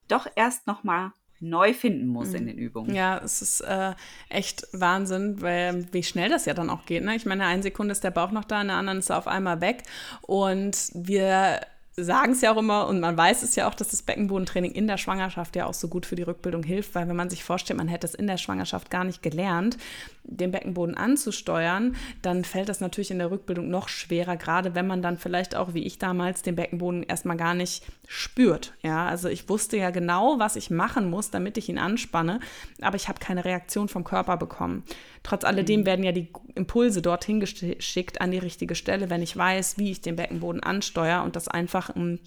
[0.09, 2.49] doch erst nochmal neu finden muss in mhm.
[2.49, 2.95] den Übungen.
[2.95, 3.95] Ja, es ist äh,
[4.29, 7.05] echt Wahnsinn, weil, wie schnell das ja dann auch geht.
[7.05, 7.15] Ne?
[7.15, 9.29] Ich meine, eine Sekunde ist der Bauch noch da, in der anderen ist er auf
[9.29, 9.85] einmal weg.
[10.23, 11.61] Und wir
[12.05, 14.87] sagen es ja auch immer und man weiß es ja auch, dass das Beckenbodentraining in
[14.87, 17.79] der Schwangerschaft ja auch so gut für die Rückbildung hilft, weil wenn man sich vorstellt,
[17.79, 19.77] man hätte es in der Schwangerschaft gar nicht gelernt,
[20.25, 25.03] den Beckenboden anzusteuern, dann fällt das natürlich in der Rückbildung noch schwerer, gerade wenn man
[25.03, 28.75] dann vielleicht auch, wie ich damals, den Beckenboden erstmal gar nicht spürt.
[28.83, 32.41] Ja, also ich wusste ja genau, was ich machen muss, damit ich ihn anspanne,
[32.81, 34.85] aber ich habe keine Reaktion vom Körper bekommen.
[35.23, 35.87] Trotz alledem mhm.
[35.87, 40.01] werden ja die Impulse dorthin geschickt an die richtige Stelle, wenn ich weiß, wie ich
[40.01, 42.19] den Beckenboden ansteuere und das einfach um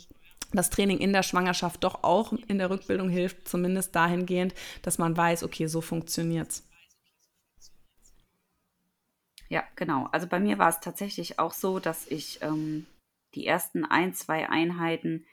[0.53, 5.15] das Training in der Schwangerschaft doch auch in der Rückbildung hilft, zumindest dahingehend, dass man
[5.15, 6.63] weiß, okay, so funktioniert es.
[9.51, 10.07] ja, genau.
[10.13, 12.85] Also bei mir war es tatsächlich auch so, dass ich ähm,
[13.35, 15.25] die ersten ein, zwei Einheiten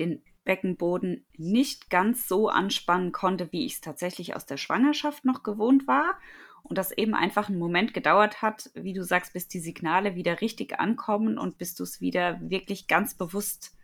[0.00, 5.44] den Beckenboden nicht ganz so anspannen konnte, wie ich es tatsächlich aus der Schwangerschaft noch
[5.44, 6.18] gewohnt war.
[6.62, 10.40] Und das eben einfach einen Moment gedauert hat, wie du sagst, bis die Signale wieder
[10.40, 13.74] richtig ankommen und bis du es wieder wirklich ganz bewusst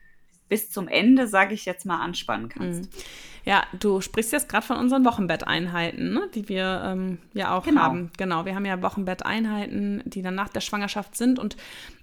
[0.48, 2.82] bis zum Ende, sage ich jetzt mal, anspannen kannst.
[2.82, 3.02] Mhm.
[3.48, 6.28] Ja, du sprichst jetzt gerade von unseren Wochenbetteinheiten, ne?
[6.34, 7.80] die wir ähm, ja auch genau.
[7.80, 8.10] haben.
[8.18, 11.38] Genau, wir haben ja Wochenbetteinheiten, die dann nach der Schwangerschaft sind.
[11.38, 11.56] Und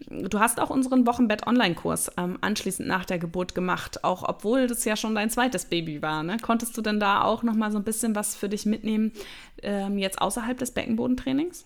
[0.10, 4.96] du hast auch unseren Wochenbett-Online-Kurs ähm, anschließend nach der Geburt gemacht, auch obwohl das ja
[4.96, 6.24] schon dein zweites Baby war.
[6.24, 6.38] Ne?
[6.42, 9.12] Konntest du denn da auch noch mal so ein bisschen was für dich mitnehmen,
[9.62, 11.66] ähm, jetzt außerhalb des Beckenbodentrainings?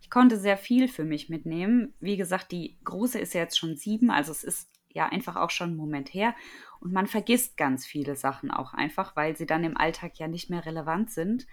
[0.00, 1.94] Ich konnte sehr viel für mich mitnehmen.
[2.00, 5.50] Wie gesagt, die große ist ja jetzt schon sieben, also es ist ja einfach auch
[5.50, 6.34] schon einen Moment her.
[6.80, 10.48] Und man vergisst ganz viele Sachen auch einfach, weil sie dann im Alltag ja nicht
[10.48, 11.46] mehr relevant sind.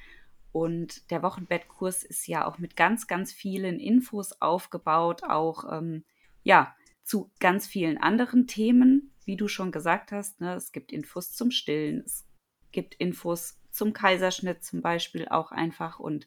[0.54, 6.04] Und der Wochenbettkurs ist ja auch mit ganz, ganz vielen Infos aufgebaut, auch ähm,
[6.44, 10.40] ja zu ganz vielen anderen Themen, wie du schon gesagt hast.
[10.40, 10.54] Ne?
[10.54, 12.26] Es gibt Infos zum Stillen, es
[12.72, 16.26] gibt Infos zum Kaiserschnitt zum Beispiel auch einfach und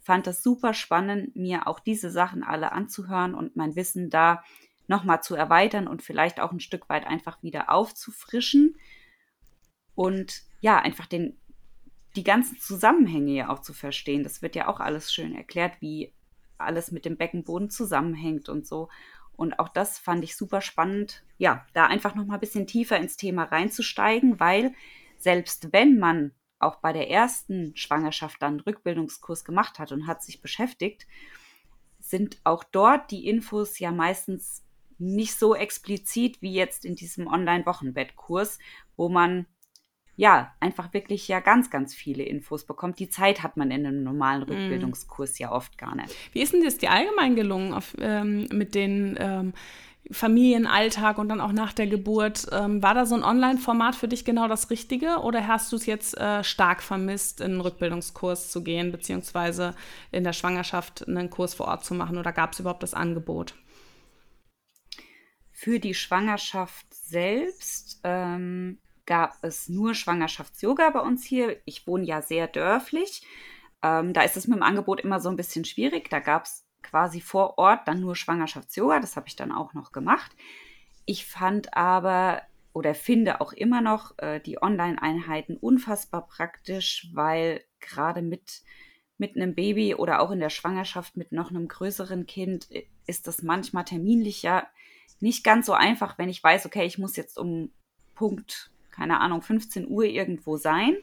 [0.00, 4.42] fand das super spannend, mir auch diese Sachen alle anzuhören und mein Wissen da
[4.88, 8.76] nochmal zu erweitern und vielleicht auch ein Stück weit einfach wieder aufzufrischen
[9.94, 11.38] und ja, einfach den,
[12.16, 14.24] die ganzen Zusammenhänge ja auch zu verstehen.
[14.24, 16.12] Das wird ja auch alles schön erklärt, wie
[16.56, 18.88] alles mit dem Beckenboden zusammenhängt und so.
[19.36, 23.16] Und auch das fand ich super spannend, ja, da einfach nochmal ein bisschen tiefer ins
[23.16, 24.74] Thema reinzusteigen, weil
[25.16, 30.24] selbst wenn man auch bei der ersten Schwangerschaft dann einen Rückbildungskurs gemacht hat und hat
[30.24, 31.06] sich beschäftigt,
[32.00, 34.64] sind auch dort die Infos ja meistens
[34.98, 38.58] nicht so explizit wie jetzt in diesem Online-Wochenbettkurs,
[38.96, 39.46] wo man
[40.18, 42.98] ja einfach wirklich ja ganz, ganz viele Infos bekommt.
[42.98, 44.48] Die Zeit hat man in einem normalen mhm.
[44.48, 46.12] Rückbildungskurs ja oft gar nicht.
[46.32, 49.52] Wie ist denn das dir allgemein gelungen auf, ähm, mit den ähm,
[50.10, 52.48] Familienalltag und dann auch nach der Geburt?
[52.50, 55.86] Ähm, war da so ein Online-Format für dich genau das Richtige oder hast du es
[55.86, 59.72] jetzt äh, stark vermisst, in einen Rückbildungskurs zu gehen, beziehungsweise
[60.10, 63.54] in der Schwangerschaft einen Kurs vor Ort zu machen oder gab es überhaupt das Angebot?
[65.60, 71.60] Für die Schwangerschaft selbst ähm, gab es nur Schwangerschafts-Yoga bei uns hier.
[71.64, 73.26] Ich wohne ja sehr dörflich.
[73.82, 76.10] Ähm, da ist es mit dem Angebot immer so ein bisschen schwierig.
[76.10, 79.00] Da gab es quasi vor Ort dann nur Schwangerschafts-Yoga.
[79.00, 80.30] Das habe ich dann auch noch gemacht.
[81.06, 82.42] Ich fand aber
[82.72, 88.62] oder finde auch immer noch äh, die Online-Einheiten unfassbar praktisch, weil gerade mit,
[89.16, 93.26] mit einem Baby oder auch in der Schwangerschaft mit noch einem größeren Kind äh, ist
[93.26, 94.64] das manchmal terminlich ja
[95.20, 97.70] nicht ganz so einfach, wenn ich weiß, okay, ich muss jetzt um
[98.14, 100.96] Punkt, keine Ahnung, 15 Uhr irgendwo sein.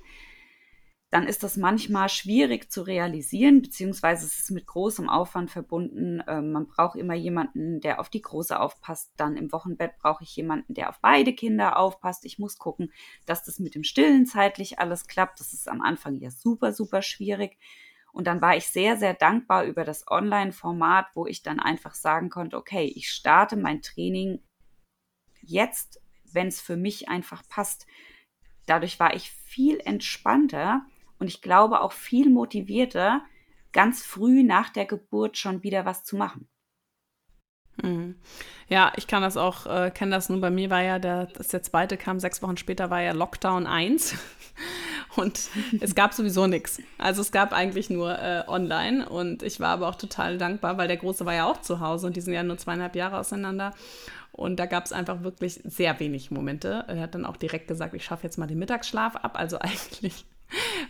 [1.12, 6.22] Dann ist das manchmal schwierig zu realisieren, beziehungsweise es ist mit großem Aufwand verbunden.
[6.28, 9.14] Ähm, man braucht immer jemanden, der auf die Große aufpasst.
[9.16, 12.26] Dann im Wochenbett brauche ich jemanden, der auf beide Kinder aufpasst.
[12.26, 12.92] Ich muss gucken,
[13.26, 15.40] dass das mit dem Stillen zeitlich alles klappt.
[15.40, 17.58] Das ist am Anfang ja super, super schwierig.
[18.16, 22.30] Und dann war ich sehr, sehr dankbar über das Online-Format, wo ich dann einfach sagen
[22.30, 24.42] konnte, okay, ich starte mein Training
[25.42, 26.02] jetzt,
[26.32, 27.86] wenn es für mich einfach passt.
[28.68, 30.86] Dadurch war ich viel entspannter
[31.20, 33.22] und ich glaube auch viel motivierter,
[33.74, 36.48] ganz früh nach der Geburt schon wieder was zu machen.
[37.84, 38.16] Mhm.
[38.70, 40.40] Ja, ich kann das auch, äh, kenne das nun.
[40.40, 43.68] Bei mir war ja der, dass der zweite kam, sechs Wochen später war ja Lockdown
[43.68, 44.16] 1
[45.16, 45.50] und
[45.80, 46.82] es gab sowieso nichts.
[46.98, 50.88] Also es gab eigentlich nur äh, online und ich war aber auch total dankbar, weil
[50.88, 53.74] der Große war ja auch zu Hause und die sind ja nur zweieinhalb Jahre auseinander.
[54.32, 56.84] Und da gab es einfach wirklich sehr wenig Momente.
[56.88, 59.40] Er hat dann auch direkt gesagt, ich schaffe jetzt mal den Mittagsschlaf ab.
[59.40, 60.26] Also eigentlich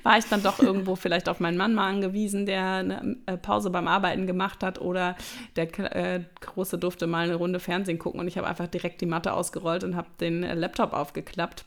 [0.04, 3.70] war ich dann doch irgendwo vielleicht auf meinen Mann mal angewiesen, der eine äh, Pause
[3.70, 5.16] beim Arbeiten gemacht hat oder
[5.56, 9.06] der äh, Große durfte mal eine Runde Fernsehen gucken und ich habe einfach direkt die
[9.06, 11.66] Matte ausgerollt und habe den äh, Laptop aufgeklappt.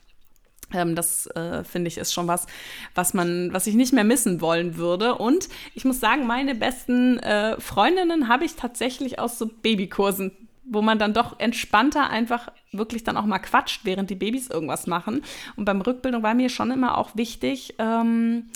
[0.73, 2.47] Ähm, das äh, finde ich ist schon was,
[2.95, 5.15] was man, was ich nicht mehr missen wollen würde.
[5.15, 10.33] Und ich muss sagen, meine besten äh, Freundinnen habe ich tatsächlich aus so Babykursen
[10.71, 14.87] wo man dann doch entspannter einfach wirklich dann auch mal quatscht, während die Babys irgendwas
[14.87, 15.25] machen.
[15.57, 18.51] Und beim Rückbildung war mir schon immer auch wichtig, ähm,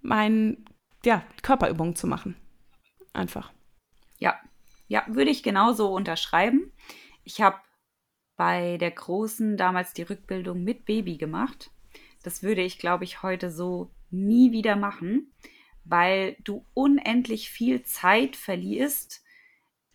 [0.00, 0.64] mein,
[1.04, 2.36] ja, Körperübungen zu machen.
[3.12, 3.52] Einfach.
[4.18, 4.38] Ja,
[4.88, 6.72] ja, würde ich genauso unterschreiben.
[7.24, 7.58] Ich habe
[8.36, 11.70] bei der Großen damals die Rückbildung mit Baby gemacht.
[12.22, 15.32] Das würde ich, glaube ich, heute so nie wieder machen,
[15.84, 19.22] weil du unendlich viel Zeit verlierst,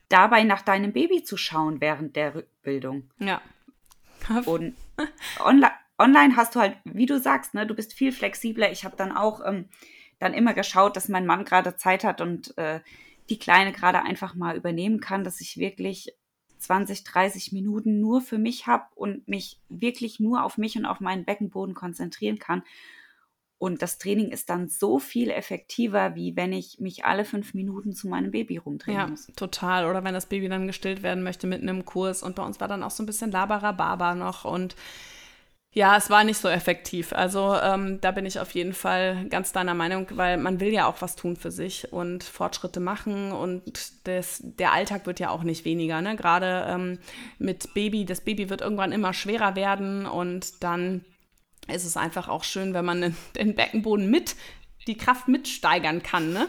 [0.09, 3.09] dabei nach deinem Baby zu schauen während der Rückbildung.
[3.19, 3.41] Ja.
[4.45, 4.75] Und
[5.39, 8.71] online, online hast du halt, wie du sagst, ne, du bist viel flexibler.
[8.71, 9.69] Ich habe dann auch ähm,
[10.19, 12.81] dann immer geschaut, dass mein Mann gerade Zeit hat und äh,
[13.29, 16.13] die Kleine gerade einfach mal übernehmen kann, dass ich wirklich
[16.59, 20.99] 20, 30 Minuten nur für mich habe und mich wirklich nur auf mich und auf
[20.99, 22.63] meinen Beckenboden konzentrieren kann.
[23.57, 27.91] Und das Training ist dann so viel effektiver, wie wenn ich mich alle fünf Minuten
[27.91, 29.27] zu meinem Baby rumdrehen ja, muss.
[29.35, 29.85] total.
[29.85, 32.23] Oder wenn das Baby dann gestillt werden möchte mitten im Kurs.
[32.23, 34.45] Und bei uns war dann auch so ein bisschen Labarababa noch.
[34.45, 34.77] Und
[35.71, 37.13] ja, es war nicht so effektiv.
[37.13, 40.87] Also ähm, da bin ich auf jeden Fall ganz deiner Meinung, weil man will ja
[40.87, 45.43] auch was tun für sich und Fortschritte machen und das, der Alltag wird ja auch
[45.43, 46.01] nicht weniger.
[46.01, 46.15] Ne?
[46.15, 46.99] Gerade ähm,
[47.37, 51.05] mit Baby, das Baby wird irgendwann immer schwerer werden und dann
[51.67, 54.35] ist es einfach auch schön, wenn man den Beckenboden mit
[54.89, 56.33] die Kraft mitsteigern kann.
[56.33, 56.47] Ne?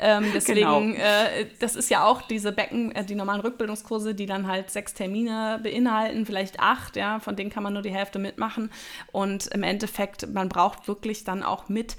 [0.00, 1.04] Ähm, deswegen, genau.
[1.04, 4.94] äh, das ist ja auch diese Becken, äh, die normalen Rückbildungskurse, die dann halt sechs
[4.94, 8.70] Termine beinhalten, vielleicht acht, ja, von denen kann man nur die Hälfte mitmachen.
[9.12, 11.96] Und im Endeffekt, man braucht wirklich dann auch mit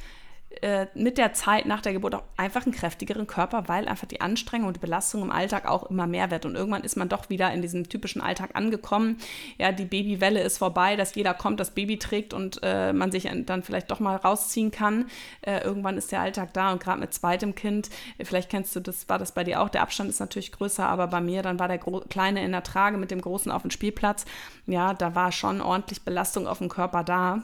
[0.61, 4.21] äh, mit der Zeit nach der Geburt auch einfach einen kräftigeren Körper, weil einfach die
[4.21, 6.45] Anstrengung und die Belastung im Alltag auch immer mehr wird.
[6.45, 9.17] Und irgendwann ist man doch wieder in diesem typischen Alltag angekommen.
[9.57, 13.29] Ja, die Babywelle ist vorbei, dass jeder kommt, das Baby trägt und äh, man sich
[13.45, 15.05] dann vielleicht doch mal rausziehen kann.
[15.41, 17.89] Äh, irgendwann ist der Alltag da und gerade mit zweitem Kind,
[18.23, 21.07] vielleicht kennst du das, war das bei dir auch, der Abstand ist natürlich größer, aber
[21.07, 23.71] bei mir, dann war der Gro Kleine in der Trage mit dem Großen auf dem
[23.71, 24.25] Spielplatz.
[24.65, 27.43] Ja, da war schon ordentlich Belastung auf dem Körper da.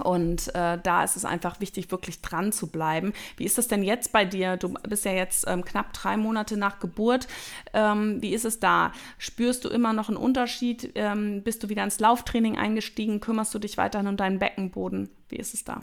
[0.00, 3.12] Und äh, da ist es einfach wichtig, wirklich dran zu bleiben.
[3.36, 4.56] Wie ist das denn jetzt bei dir?
[4.56, 7.28] Du bist ja jetzt ähm, knapp drei Monate nach Geburt.
[7.72, 8.92] Ähm, wie ist es da?
[9.18, 10.92] Spürst du immer noch einen Unterschied?
[10.94, 13.20] Ähm, bist du wieder ins Lauftraining eingestiegen?
[13.20, 15.10] Kümmerst du dich weiterhin um deinen Beckenboden?
[15.28, 15.82] Wie ist es da?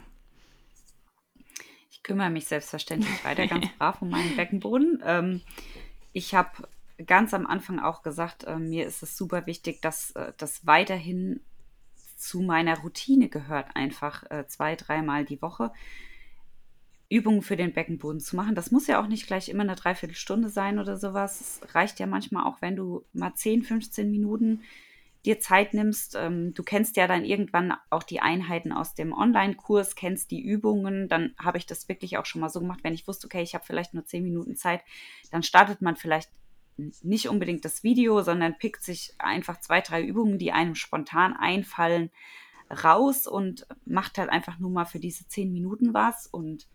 [1.90, 5.02] Ich kümmere mich selbstverständlich weiter ganz brav um meinen Beckenboden.
[5.04, 5.42] Ähm,
[6.12, 6.50] ich habe
[7.04, 11.40] ganz am Anfang auch gesagt, äh, mir ist es super wichtig, dass äh, das weiterhin
[12.16, 15.72] zu meiner Routine gehört, einfach äh, zwei, dreimal die Woche
[17.08, 18.54] Übungen für den Beckenboden zu machen.
[18.54, 21.40] Das muss ja auch nicht gleich immer eine Dreiviertelstunde sein oder sowas.
[21.40, 24.62] Es reicht ja manchmal auch, wenn du mal 10, 15 Minuten
[25.24, 26.16] dir Zeit nimmst.
[26.16, 31.08] Ähm, du kennst ja dann irgendwann auch die Einheiten aus dem Online-Kurs, kennst die Übungen.
[31.08, 33.54] Dann habe ich das wirklich auch schon mal so gemacht, wenn ich wusste, okay, ich
[33.54, 34.82] habe vielleicht nur 10 Minuten Zeit,
[35.30, 36.30] dann startet man vielleicht
[36.76, 42.10] nicht unbedingt das Video, sondern pickt sich einfach zwei, drei Übungen, die einem spontan einfallen,
[42.70, 46.26] raus und macht halt einfach nur mal für diese zehn Minuten was.
[46.26, 46.66] Und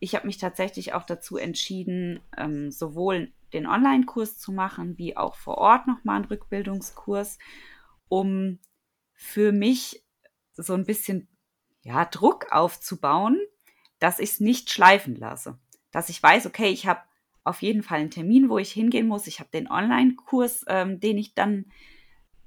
[0.00, 5.36] ich habe mich tatsächlich auch dazu entschieden, ähm, sowohl den Online-Kurs zu machen, wie auch
[5.36, 7.38] vor Ort nochmal einen Rückbildungskurs,
[8.08, 8.58] um
[9.14, 10.04] für mich
[10.54, 11.28] so ein bisschen
[11.82, 13.38] ja, Druck aufzubauen,
[13.98, 15.58] dass ich es nicht schleifen lasse.
[15.92, 17.00] Dass ich weiß, okay, ich habe
[17.44, 19.26] auf jeden Fall einen Termin, wo ich hingehen muss.
[19.26, 21.66] Ich habe den Online-Kurs, ähm, den ich dann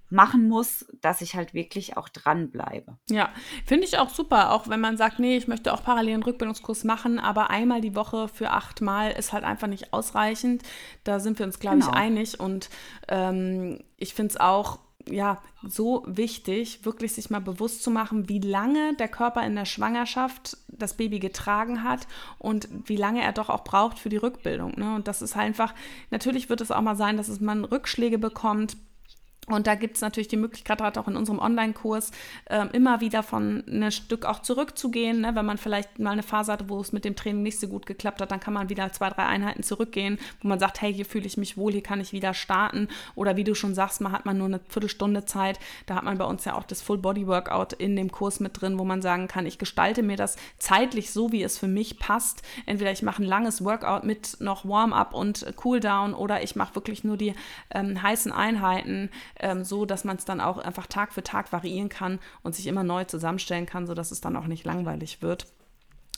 [0.10, 2.98] machen muss, dass ich halt wirklich auch dranbleibe.
[3.10, 3.30] Ja,
[3.66, 6.86] finde ich auch super, auch wenn man sagt, nee, ich möchte auch parallel einen Rückbildungskurs
[6.86, 10.64] machen, aber einmal die Woche für achtmal ist halt einfach nicht ausreichend.
[11.04, 11.90] Da sind wir uns, glaube genau.
[11.90, 12.40] ich, einig.
[12.40, 12.70] Und
[13.10, 14.80] ähm, ich finde es auch
[15.10, 19.66] ja, so wichtig, wirklich sich mal bewusst zu machen, wie lange der Körper in der
[19.66, 24.74] Schwangerschaft das Baby getragen hat und wie lange er doch auch braucht für die Rückbildung.
[24.78, 24.96] Ne?
[24.96, 25.74] Und das ist einfach,
[26.12, 28.78] natürlich wird es auch mal sein, dass es man Rückschläge bekommt
[29.50, 32.12] und da gibt es natürlich die Möglichkeit, gerade auch in unserem Online-Kurs,
[32.46, 35.22] äh, immer wieder von einem Stück auch zurückzugehen.
[35.22, 35.36] Ne?
[35.36, 37.86] Wenn man vielleicht mal eine Phase hatte, wo es mit dem Training nicht so gut
[37.86, 41.06] geklappt hat, dann kann man wieder zwei, drei Einheiten zurückgehen, wo man sagt, hey, hier
[41.06, 42.90] fühle ich mich wohl, hier kann ich wieder starten.
[43.16, 45.60] Oder wie du schon sagst, man hat man nur eine Viertelstunde Zeit.
[45.86, 48.84] Da hat man bei uns ja auch das Full-Body-Workout in dem Kurs mit drin, wo
[48.84, 52.42] man sagen kann, ich gestalte mir das zeitlich so, wie es für mich passt.
[52.66, 57.06] Entweder ich mache ein langes Workout mit noch Warm-up und Cooldown oder ich mache wirklich
[57.06, 57.34] nur die
[57.74, 61.90] ähm, heißen Einheiten ähm, so, dass man es dann auch einfach Tag für Tag variieren
[61.90, 65.48] kann und sich immer neu zusammenstellen kann, sodass es dann auch nicht langweilig wird.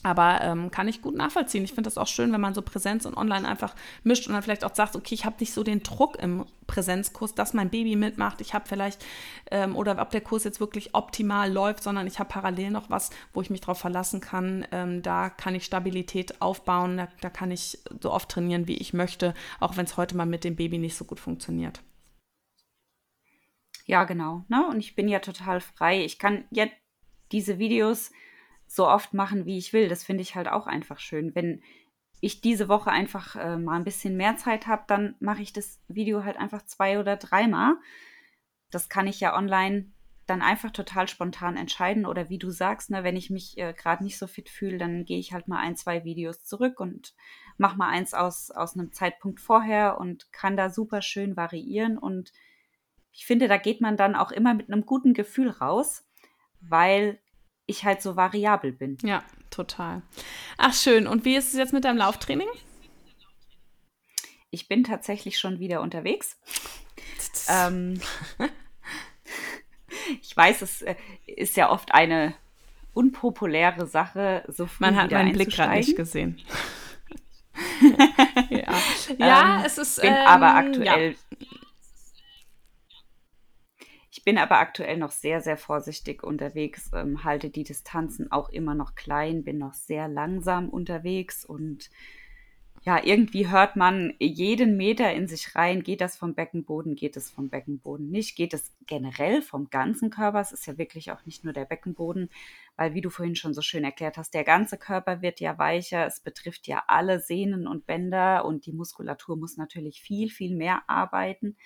[0.02, 1.62] Aber ähm, kann ich gut nachvollziehen.
[1.62, 4.42] Ich finde das auch schön, wenn man so Präsenz und Online einfach mischt und dann
[4.42, 7.96] vielleicht auch sagt, okay, ich habe nicht so den Druck im Präsenzkurs, dass mein Baby
[7.96, 8.40] mitmacht.
[8.40, 9.04] Ich habe vielleicht,
[9.50, 13.10] ähm, oder ob der Kurs jetzt wirklich optimal läuft, sondern ich habe parallel noch was,
[13.34, 14.66] wo ich mich darauf verlassen kann.
[14.72, 18.94] Ähm, da kann ich Stabilität aufbauen, da, da kann ich so oft trainieren, wie ich
[18.94, 21.82] möchte, auch wenn es heute mal mit dem Baby nicht so gut funktioniert.
[23.86, 24.44] Ja, genau.
[24.48, 24.66] Ne?
[24.66, 26.04] Und ich bin ja total frei.
[26.04, 26.66] Ich kann ja
[27.32, 28.10] diese Videos
[28.66, 29.88] so oft machen, wie ich will.
[29.88, 31.34] Das finde ich halt auch einfach schön.
[31.34, 31.62] Wenn
[32.20, 35.80] ich diese Woche einfach äh, mal ein bisschen mehr Zeit habe, dann mache ich das
[35.88, 37.76] Video halt einfach zwei oder dreimal.
[38.70, 39.90] Das kann ich ja online
[40.26, 42.06] dann einfach total spontan entscheiden.
[42.06, 45.04] Oder wie du sagst, ne, wenn ich mich äh, gerade nicht so fit fühle, dann
[45.04, 47.14] gehe ich halt mal ein, zwei Videos zurück und
[47.58, 52.32] mache mal eins aus, aus einem Zeitpunkt vorher und kann da super schön variieren und
[53.12, 56.04] ich finde, da geht man dann auch immer mit einem guten Gefühl raus,
[56.60, 57.18] weil
[57.66, 58.98] ich halt so variabel bin.
[59.02, 60.02] Ja, total.
[60.58, 61.06] Ach, schön.
[61.06, 62.48] Und wie ist es jetzt mit deinem Lauftraining?
[64.50, 66.38] ich bin tatsächlich schon wieder unterwegs.
[67.48, 68.00] ähm,
[70.22, 70.96] ich weiß, es äh,
[71.26, 72.34] ist ja oft eine
[72.92, 76.40] unpopuläre Sache, so früh Man hat meinen Blick gerade nicht gesehen.
[78.50, 78.74] ja,
[79.18, 80.00] ja ähm, es ist.
[80.00, 81.12] Bin ähm, aber aktuell.
[81.12, 81.46] Ja.
[84.12, 88.74] Ich bin aber aktuell noch sehr, sehr vorsichtig unterwegs, ähm, halte die Distanzen auch immer
[88.74, 91.90] noch klein, bin noch sehr langsam unterwegs und
[92.82, 95.82] ja, irgendwie hört man jeden Meter in sich rein.
[95.82, 96.96] Geht das vom Beckenboden?
[96.96, 98.36] Geht es vom Beckenboden nicht?
[98.36, 100.40] Geht es generell vom ganzen Körper?
[100.40, 102.30] Es ist ja wirklich auch nicht nur der Beckenboden,
[102.76, 106.06] weil, wie du vorhin schon so schön erklärt hast, der ganze Körper wird ja weicher.
[106.06, 110.82] Es betrifft ja alle Sehnen und Bänder und die Muskulatur muss natürlich viel, viel mehr
[110.86, 111.56] arbeiten.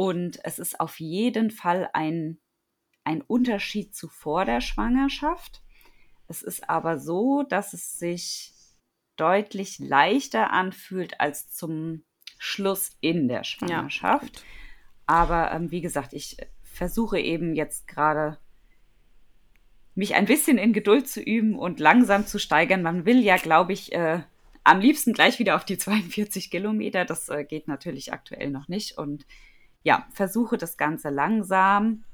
[0.00, 2.38] Und es ist auf jeden Fall ein,
[3.04, 5.60] ein Unterschied zu vor der Schwangerschaft.
[6.26, 8.54] Es ist aber so, dass es sich
[9.16, 12.02] deutlich leichter anfühlt als zum
[12.38, 14.38] Schluss in der Schwangerschaft.
[14.38, 14.42] Ja,
[15.04, 18.38] Aber ähm, wie gesagt, ich versuche eben jetzt gerade
[19.94, 22.80] mich ein bisschen in Geduld zu üben und langsam zu steigern.
[22.80, 24.22] Man will ja, glaube ich, äh,
[24.64, 27.04] am liebsten gleich wieder auf die 42 Kilometer.
[27.04, 28.96] Das äh, geht natürlich aktuell noch nicht.
[28.96, 29.26] Und
[29.82, 32.04] ja, versuche das Ganze langsam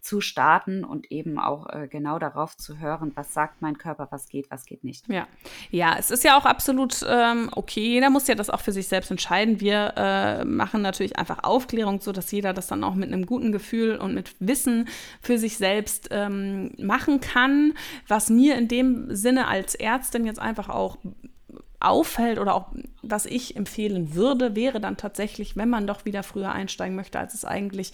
[0.00, 4.28] zu starten und eben auch äh, genau darauf zu hören, was sagt mein Körper, was
[4.28, 5.08] geht, was geht nicht.
[5.08, 5.26] Ja,
[5.70, 7.80] ja, es ist ja auch absolut ähm, okay.
[7.80, 9.60] Jeder muss ja das auch für sich selbst entscheiden.
[9.60, 13.52] Wir äh, machen natürlich einfach Aufklärung, so dass jeder das dann auch mit einem guten
[13.52, 14.88] Gefühl und mit Wissen
[15.20, 17.74] für sich selbst ähm, machen kann.
[18.08, 20.98] Was mir in dem Sinne als Ärztin jetzt einfach auch
[21.80, 22.68] auffällt oder auch
[23.02, 27.34] was ich empfehlen würde, wäre dann tatsächlich, wenn man doch wieder früher einsteigen möchte, als
[27.34, 27.92] es eigentlich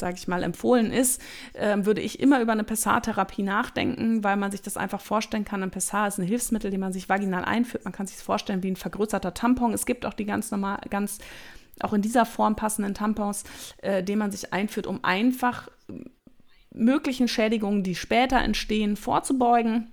[0.00, 1.20] sage ich mal, empfohlen ist,
[1.52, 5.62] äh, würde ich immer über eine Pessar-Therapie nachdenken, weil man sich das einfach vorstellen kann.
[5.62, 7.84] Ein Pessar ist ein Hilfsmittel, den man sich vaginal einführt.
[7.84, 9.72] Man kann sich vorstellen wie ein vergrößerter Tampon.
[9.72, 11.18] Es gibt auch die ganz normal, ganz
[11.80, 13.44] auch in dieser Form passenden Tampons,
[13.78, 15.68] äh, den man sich einführt, um einfach
[16.74, 19.92] möglichen Schädigungen, die später entstehen, vorzubeugen.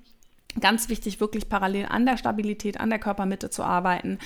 [0.59, 4.17] Ganz wichtig, wirklich parallel an der Stabilität, an der Körpermitte zu arbeiten.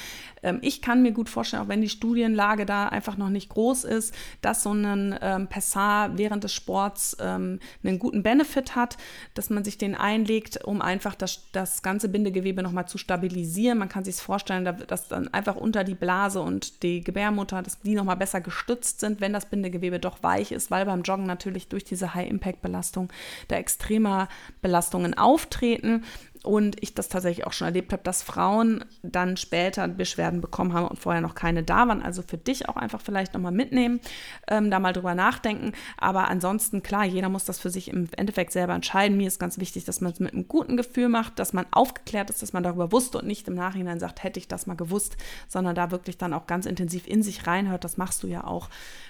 [0.42, 3.84] Ähm, ich kann mir gut vorstellen, auch wenn die Studienlage da einfach noch nicht groß
[3.84, 8.96] ist, dass so ein ähm, Pessar während des Sports ähm, einen guten Benefit hat,
[9.34, 13.78] dass man sich den einlegt, um einfach das, das ganze Bindegewebe nochmal zu stabilisieren.
[13.78, 17.96] Man kann sich vorstellen, dass dann einfach unter die Blase und die Gebärmutter, dass die
[17.96, 21.84] nochmal besser gestützt sind, wenn das Bindegewebe doch weich ist, weil beim Joggen natürlich durch
[21.84, 23.10] diese High-Impact-Belastung
[23.50, 24.30] da extremer
[24.62, 26.06] Belastungen auftreten
[26.44, 30.88] und ich das tatsächlich auch schon erlebt habe, dass Frauen dann später Beschwerden bekommen haben
[30.88, 32.04] und vorher noch keine da waren.
[32.04, 34.02] Also für dich auch einfach vielleicht nochmal mitnehmen,
[34.50, 35.72] ähm, da mal drüber nachdenken.
[35.98, 39.16] Aber ansonsten, klar, jeder muss das für sich im Endeffekt selber entscheiden.
[39.16, 42.30] Mir ist ganz wichtig, dass man es mit einem guten Gefühl macht, dass man aufgeklärt
[42.30, 45.16] ist, dass man darüber wusste und nicht im Nachhinein sagt, hätte ich das mal gewusst,
[45.48, 47.86] sondern da wirklich dann auch ganz intensiv in sich reinhört.
[47.86, 48.70] Das machst du ja auch.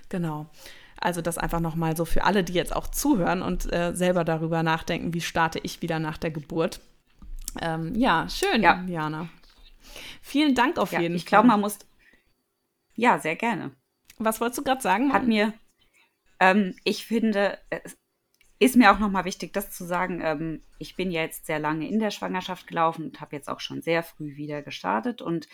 [0.09, 0.45] Genau.
[0.99, 4.61] Also das einfach nochmal so für alle, die jetzt auch zuhören und äh, selber darüber
[4.61, 6.79] nachdenken, wie starte ich wieder nach der Geburt.
[7.61, 8.83] Ähm, ja, schön, ja.
[8.87, 9.29] Jana.
[10.21, 11.25] Vielen Dank auf ja, jeden ich Fall.
[11.25, 11.79] Ich glaube, man muss.
[12.95, 13.71] Ja, sehr gerne.
[14.17, 15.13] Was wolltest du gerade sagen?
[15.13, 15.53] Hat mir.
[16.39, 17.97] Ähm, ich finde, es
[18.59, 20.21] ist mir auch nochmal wichtig, das zu sagen.
[20.23, 23.59] Ähm, ich bin ja jetzt sehr lange in der Schwangerschaft gelaufen und habe jetzt auch
[23.59, 25.47] schon sehr früh wieder gestartet und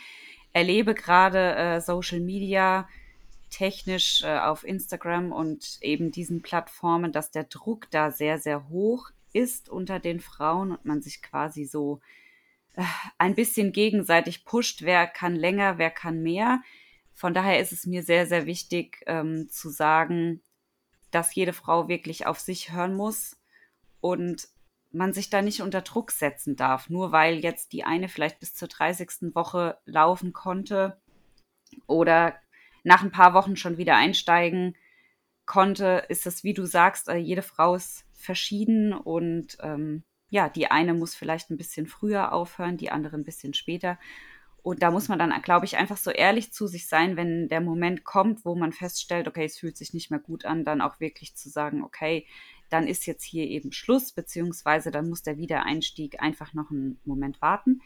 [0.53, 2.87] erlebe gerade äh, Social Media
[3.49, 9.09] technisch äh, auf Instagram und eben diesen Plattformen, dass der Druck da sehr, sehr hoch
[9.33, 11.99] ist unter den Frauen und man sich quasi so
[12.73, 12.83] äh,
[13.17, 16.61] ein bisschen gegenseitig pusht, wer kann länger, wer kann mehr.
[17.13, 20.41] Von daher ist es mir sehr, sehr wichtig ähm, zu sagen,
[21.11, 23.37] dass jede Frau wirklich auf sich hören muss
[23.99, 24.47] und
[24.91, 28.55] man sich da nicht unter Druck setzen darf, nur weil jetzt die eine vielleicht bis
[28.55, 29.35] zur 30.
[29.35, 30.99] Woche laufen konnte
[31.85, 32.35] oder
[32.83, 34.75] nach ein paar Wochen schon wieder einsteigen
[35.45, 40.69] konnte, ist es, wie du sagst, äh, jede Frau ist verschieden und ähm, ja, die
[40.69, 43.97] eine muss vielleicht ein bisschen früher aufhören, die andere ein bisschen später.
[44.61, 47.61] Und da muss man dann, glaube ich, einfach so ehrlich zu sich sein, wenn der
[47.61, 50.99] Moment kommt, wo man feststellt, okay, es fühlt sich nicht mehr gut an, dann auch
[50.99, 52.27] wirklich zu sagen, okay,
[52.69, 57.41] dann ist jetzt hier eben Schluss, beziehungsweise dann muss der Wiedereinstieg einfach noch einen Moment
[57.41, 57.81] warten.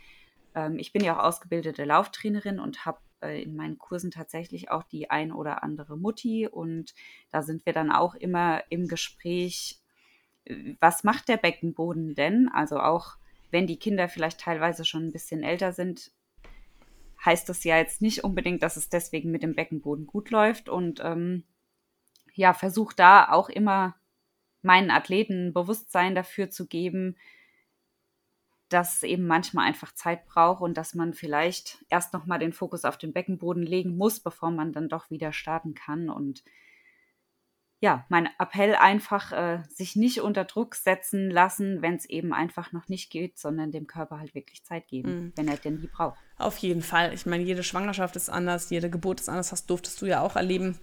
[0.56, 4.84] Ähm, ich bin ja auch ausgebildete Lauftrainerin und habe äh, in meinen Kursen tatsächlich auch
[4.84, 6.94] die ein oder andere Mutti und
[7.32, 9.83] da sind wir dann auch immer im Gespräch,
[10.80, 12.50] was macht der Beckenboden denn?
[12.54, 13.18] Also auch
[13.52, 16.12] wenn die Kinder vielleicht teilweise schon ein bisschen älter sind,
[17.24, 20.70] heißt das ja jetzt nicht unbedingt, dass es deswegen mit dem Beckenboden gut läuft.
[20.70, 21.44] Und ähm,
[22.34, 23.96] ja, versuche da auch immer
[24.62, 27.16] meinen Athleten Bewusstsein dafür zu geben,
[28.70, 32.86] dass es eben manchmal einfach Zeit braucht und dass man vielleicht erst nochmal den Fokus
[32.86, 36.10] auf den Beckenboden legen muss, bevor man dann doch wieder starten kann.
[36.10, 36.44] Und
[37.84, 42.72] ja, mein Appell einfach, äh, sich nicht unter Druck setzen lassen, wenn es eben einfach
[42.72, 45.34] noch nicht geht, sondern dem Körper halt wirklich Zeit geben, mhm.
[45.36, 46.18] wenn er denn die braucht.
[46.38, 47.14] Auf jeden Fall.
[47.14, 50.38] Ich meine, jede Schwangerschaft ist anders, jede Geburt ist anders, das durftest du ja auch
[50.38, 50.80] erleben.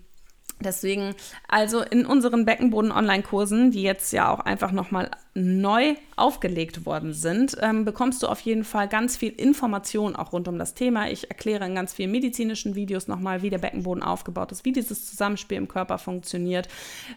[0.62, 1.14] Deswegen,
[1.48, 7.84] also in unseren Beckenboden-Online-Kursen, die jetzt ja auch einfach nochmal neu aufgelegt worden sind, ähm,
[7.84, 11.08] bekommst du auf jeden Fall ganz viel Information auch rund um das Thema.
[11.08, 15.06] Ich erkläre in ganz vielen medizinischen Videos nochmal, wie der Beckenboden aufgebaut ist, wie dieses
[15.08, 16.68] Zusammenspiel im Körper funktioniert,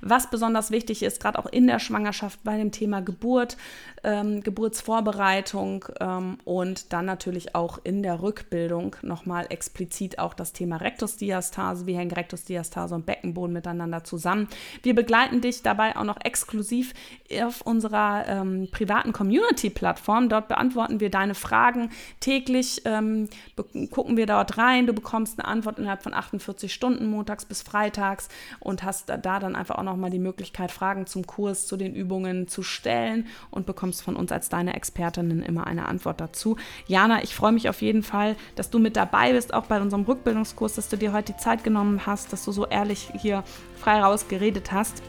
[0.02, 3.58] was besonders wichtig ist, gerade auch in der Schwangerschaft bei dem Thema Geburt,
[4.04, 10.78] ähm, Geburtsvorbereitung ähm, und dann natürlich auch in der Rückbildung nochmal explizit auch das Thema
[10.78, 14.48] Rektusdiastase, wie hängen Rektusdiastase und Beckenboden Beckenboden miteinander zusammen.
[14.84, 16.94] Wir begleiten dich dabei auch noch exklusiv
[17.42, 20.30] auf unserer ähm, privaten Community-Plattform.
[20.30, 23.28] Dort beantworten wir deine Fragen täglich, ähm,
[23.90, 24.88] gucken wir dort rein.
[24.88, 28.30] Du bekommst eine Antwort innerhalb von 48 Stunden, montags bis freitags
[28.60, 32.48] und hast da dann einfach auch nochmal die Möglichkeit, Fragen zum Kurs, zu den Übungen
[32.48, 36.58] zu stellen und bekommst von uns als deine Expertinnen immer eine Antwort dazu.
[36.88, 40.04] Jana, ich freue mich auf jeden Fall, dass du mit dabei bist, auch bei unserem
[40.04, 43.44] Rückbildungskurs, dass du dir heute die Zeit genommen hast, dass du so ehrlich hier
[43.80, 45.02] frei raus geredet hast.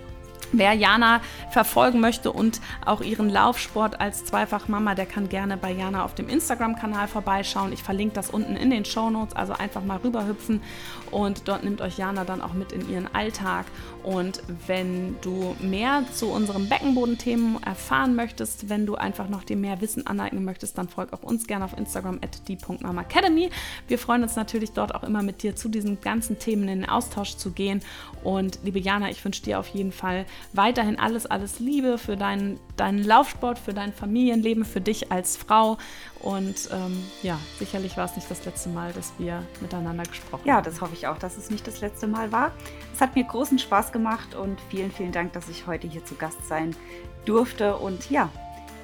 [0.53, 6.05] Wer Jana verfolgen möchte und auch ihren Laufsport als Zweifachmama, der kann gerne bei Jana
[6.05, 7.73] auf dem Instagram-Kanal vorbeischauen.
[7.73, 10.63] Ich verlinke das unten in den Show Notes, also einfach mal rüberhüpfen
[11.11, 13.67] und dort nimmt euch Jana dann auch mit in ihren Alltag.
[14.05, 19.81] Und wenn du mehr zu unseren Beckenbodenthemen erfahren möchtest, wenn du einfach noch dir mehr
[19.81, 23.49] Wissen aneignen möchtest, dann folg auch uns gerne auf Instagram at die.mamacademy.
[23.89, 26.89] Wir freuen uns natürlich dort auch immer mit dir zu diesen ganzen Themen in den
[26.89, 27.81] Austausch zu gehen.
[28.23, 32.61] Und liebe Jana, ich wünsche dir auf jeden Fall weiterhin alles, alles Liebe für deinen,
[32.77, 35.79] deinen Laufsport, für dein Familienleben, für dich als Frau.
[36.21, 40.49] Und ähm, ja, sicherlich war es nicht das letzte Mal, dass wir miteinander gesprochen haben.
[40.49, 42.53] Ja, das hoffe ich auch, dass es nicht das letzte Mal war.
[42.95, 46.15] Es hat mir großen Spaß gemacht und vielen, vielen Dank, dass ich heute hier zu
[46.15, 46.77] Gast sein
[47.25, 48.31] durfte und ja,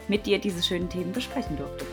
[0.08, 1.86] mit dir diese schönen Themen besprechen durfte.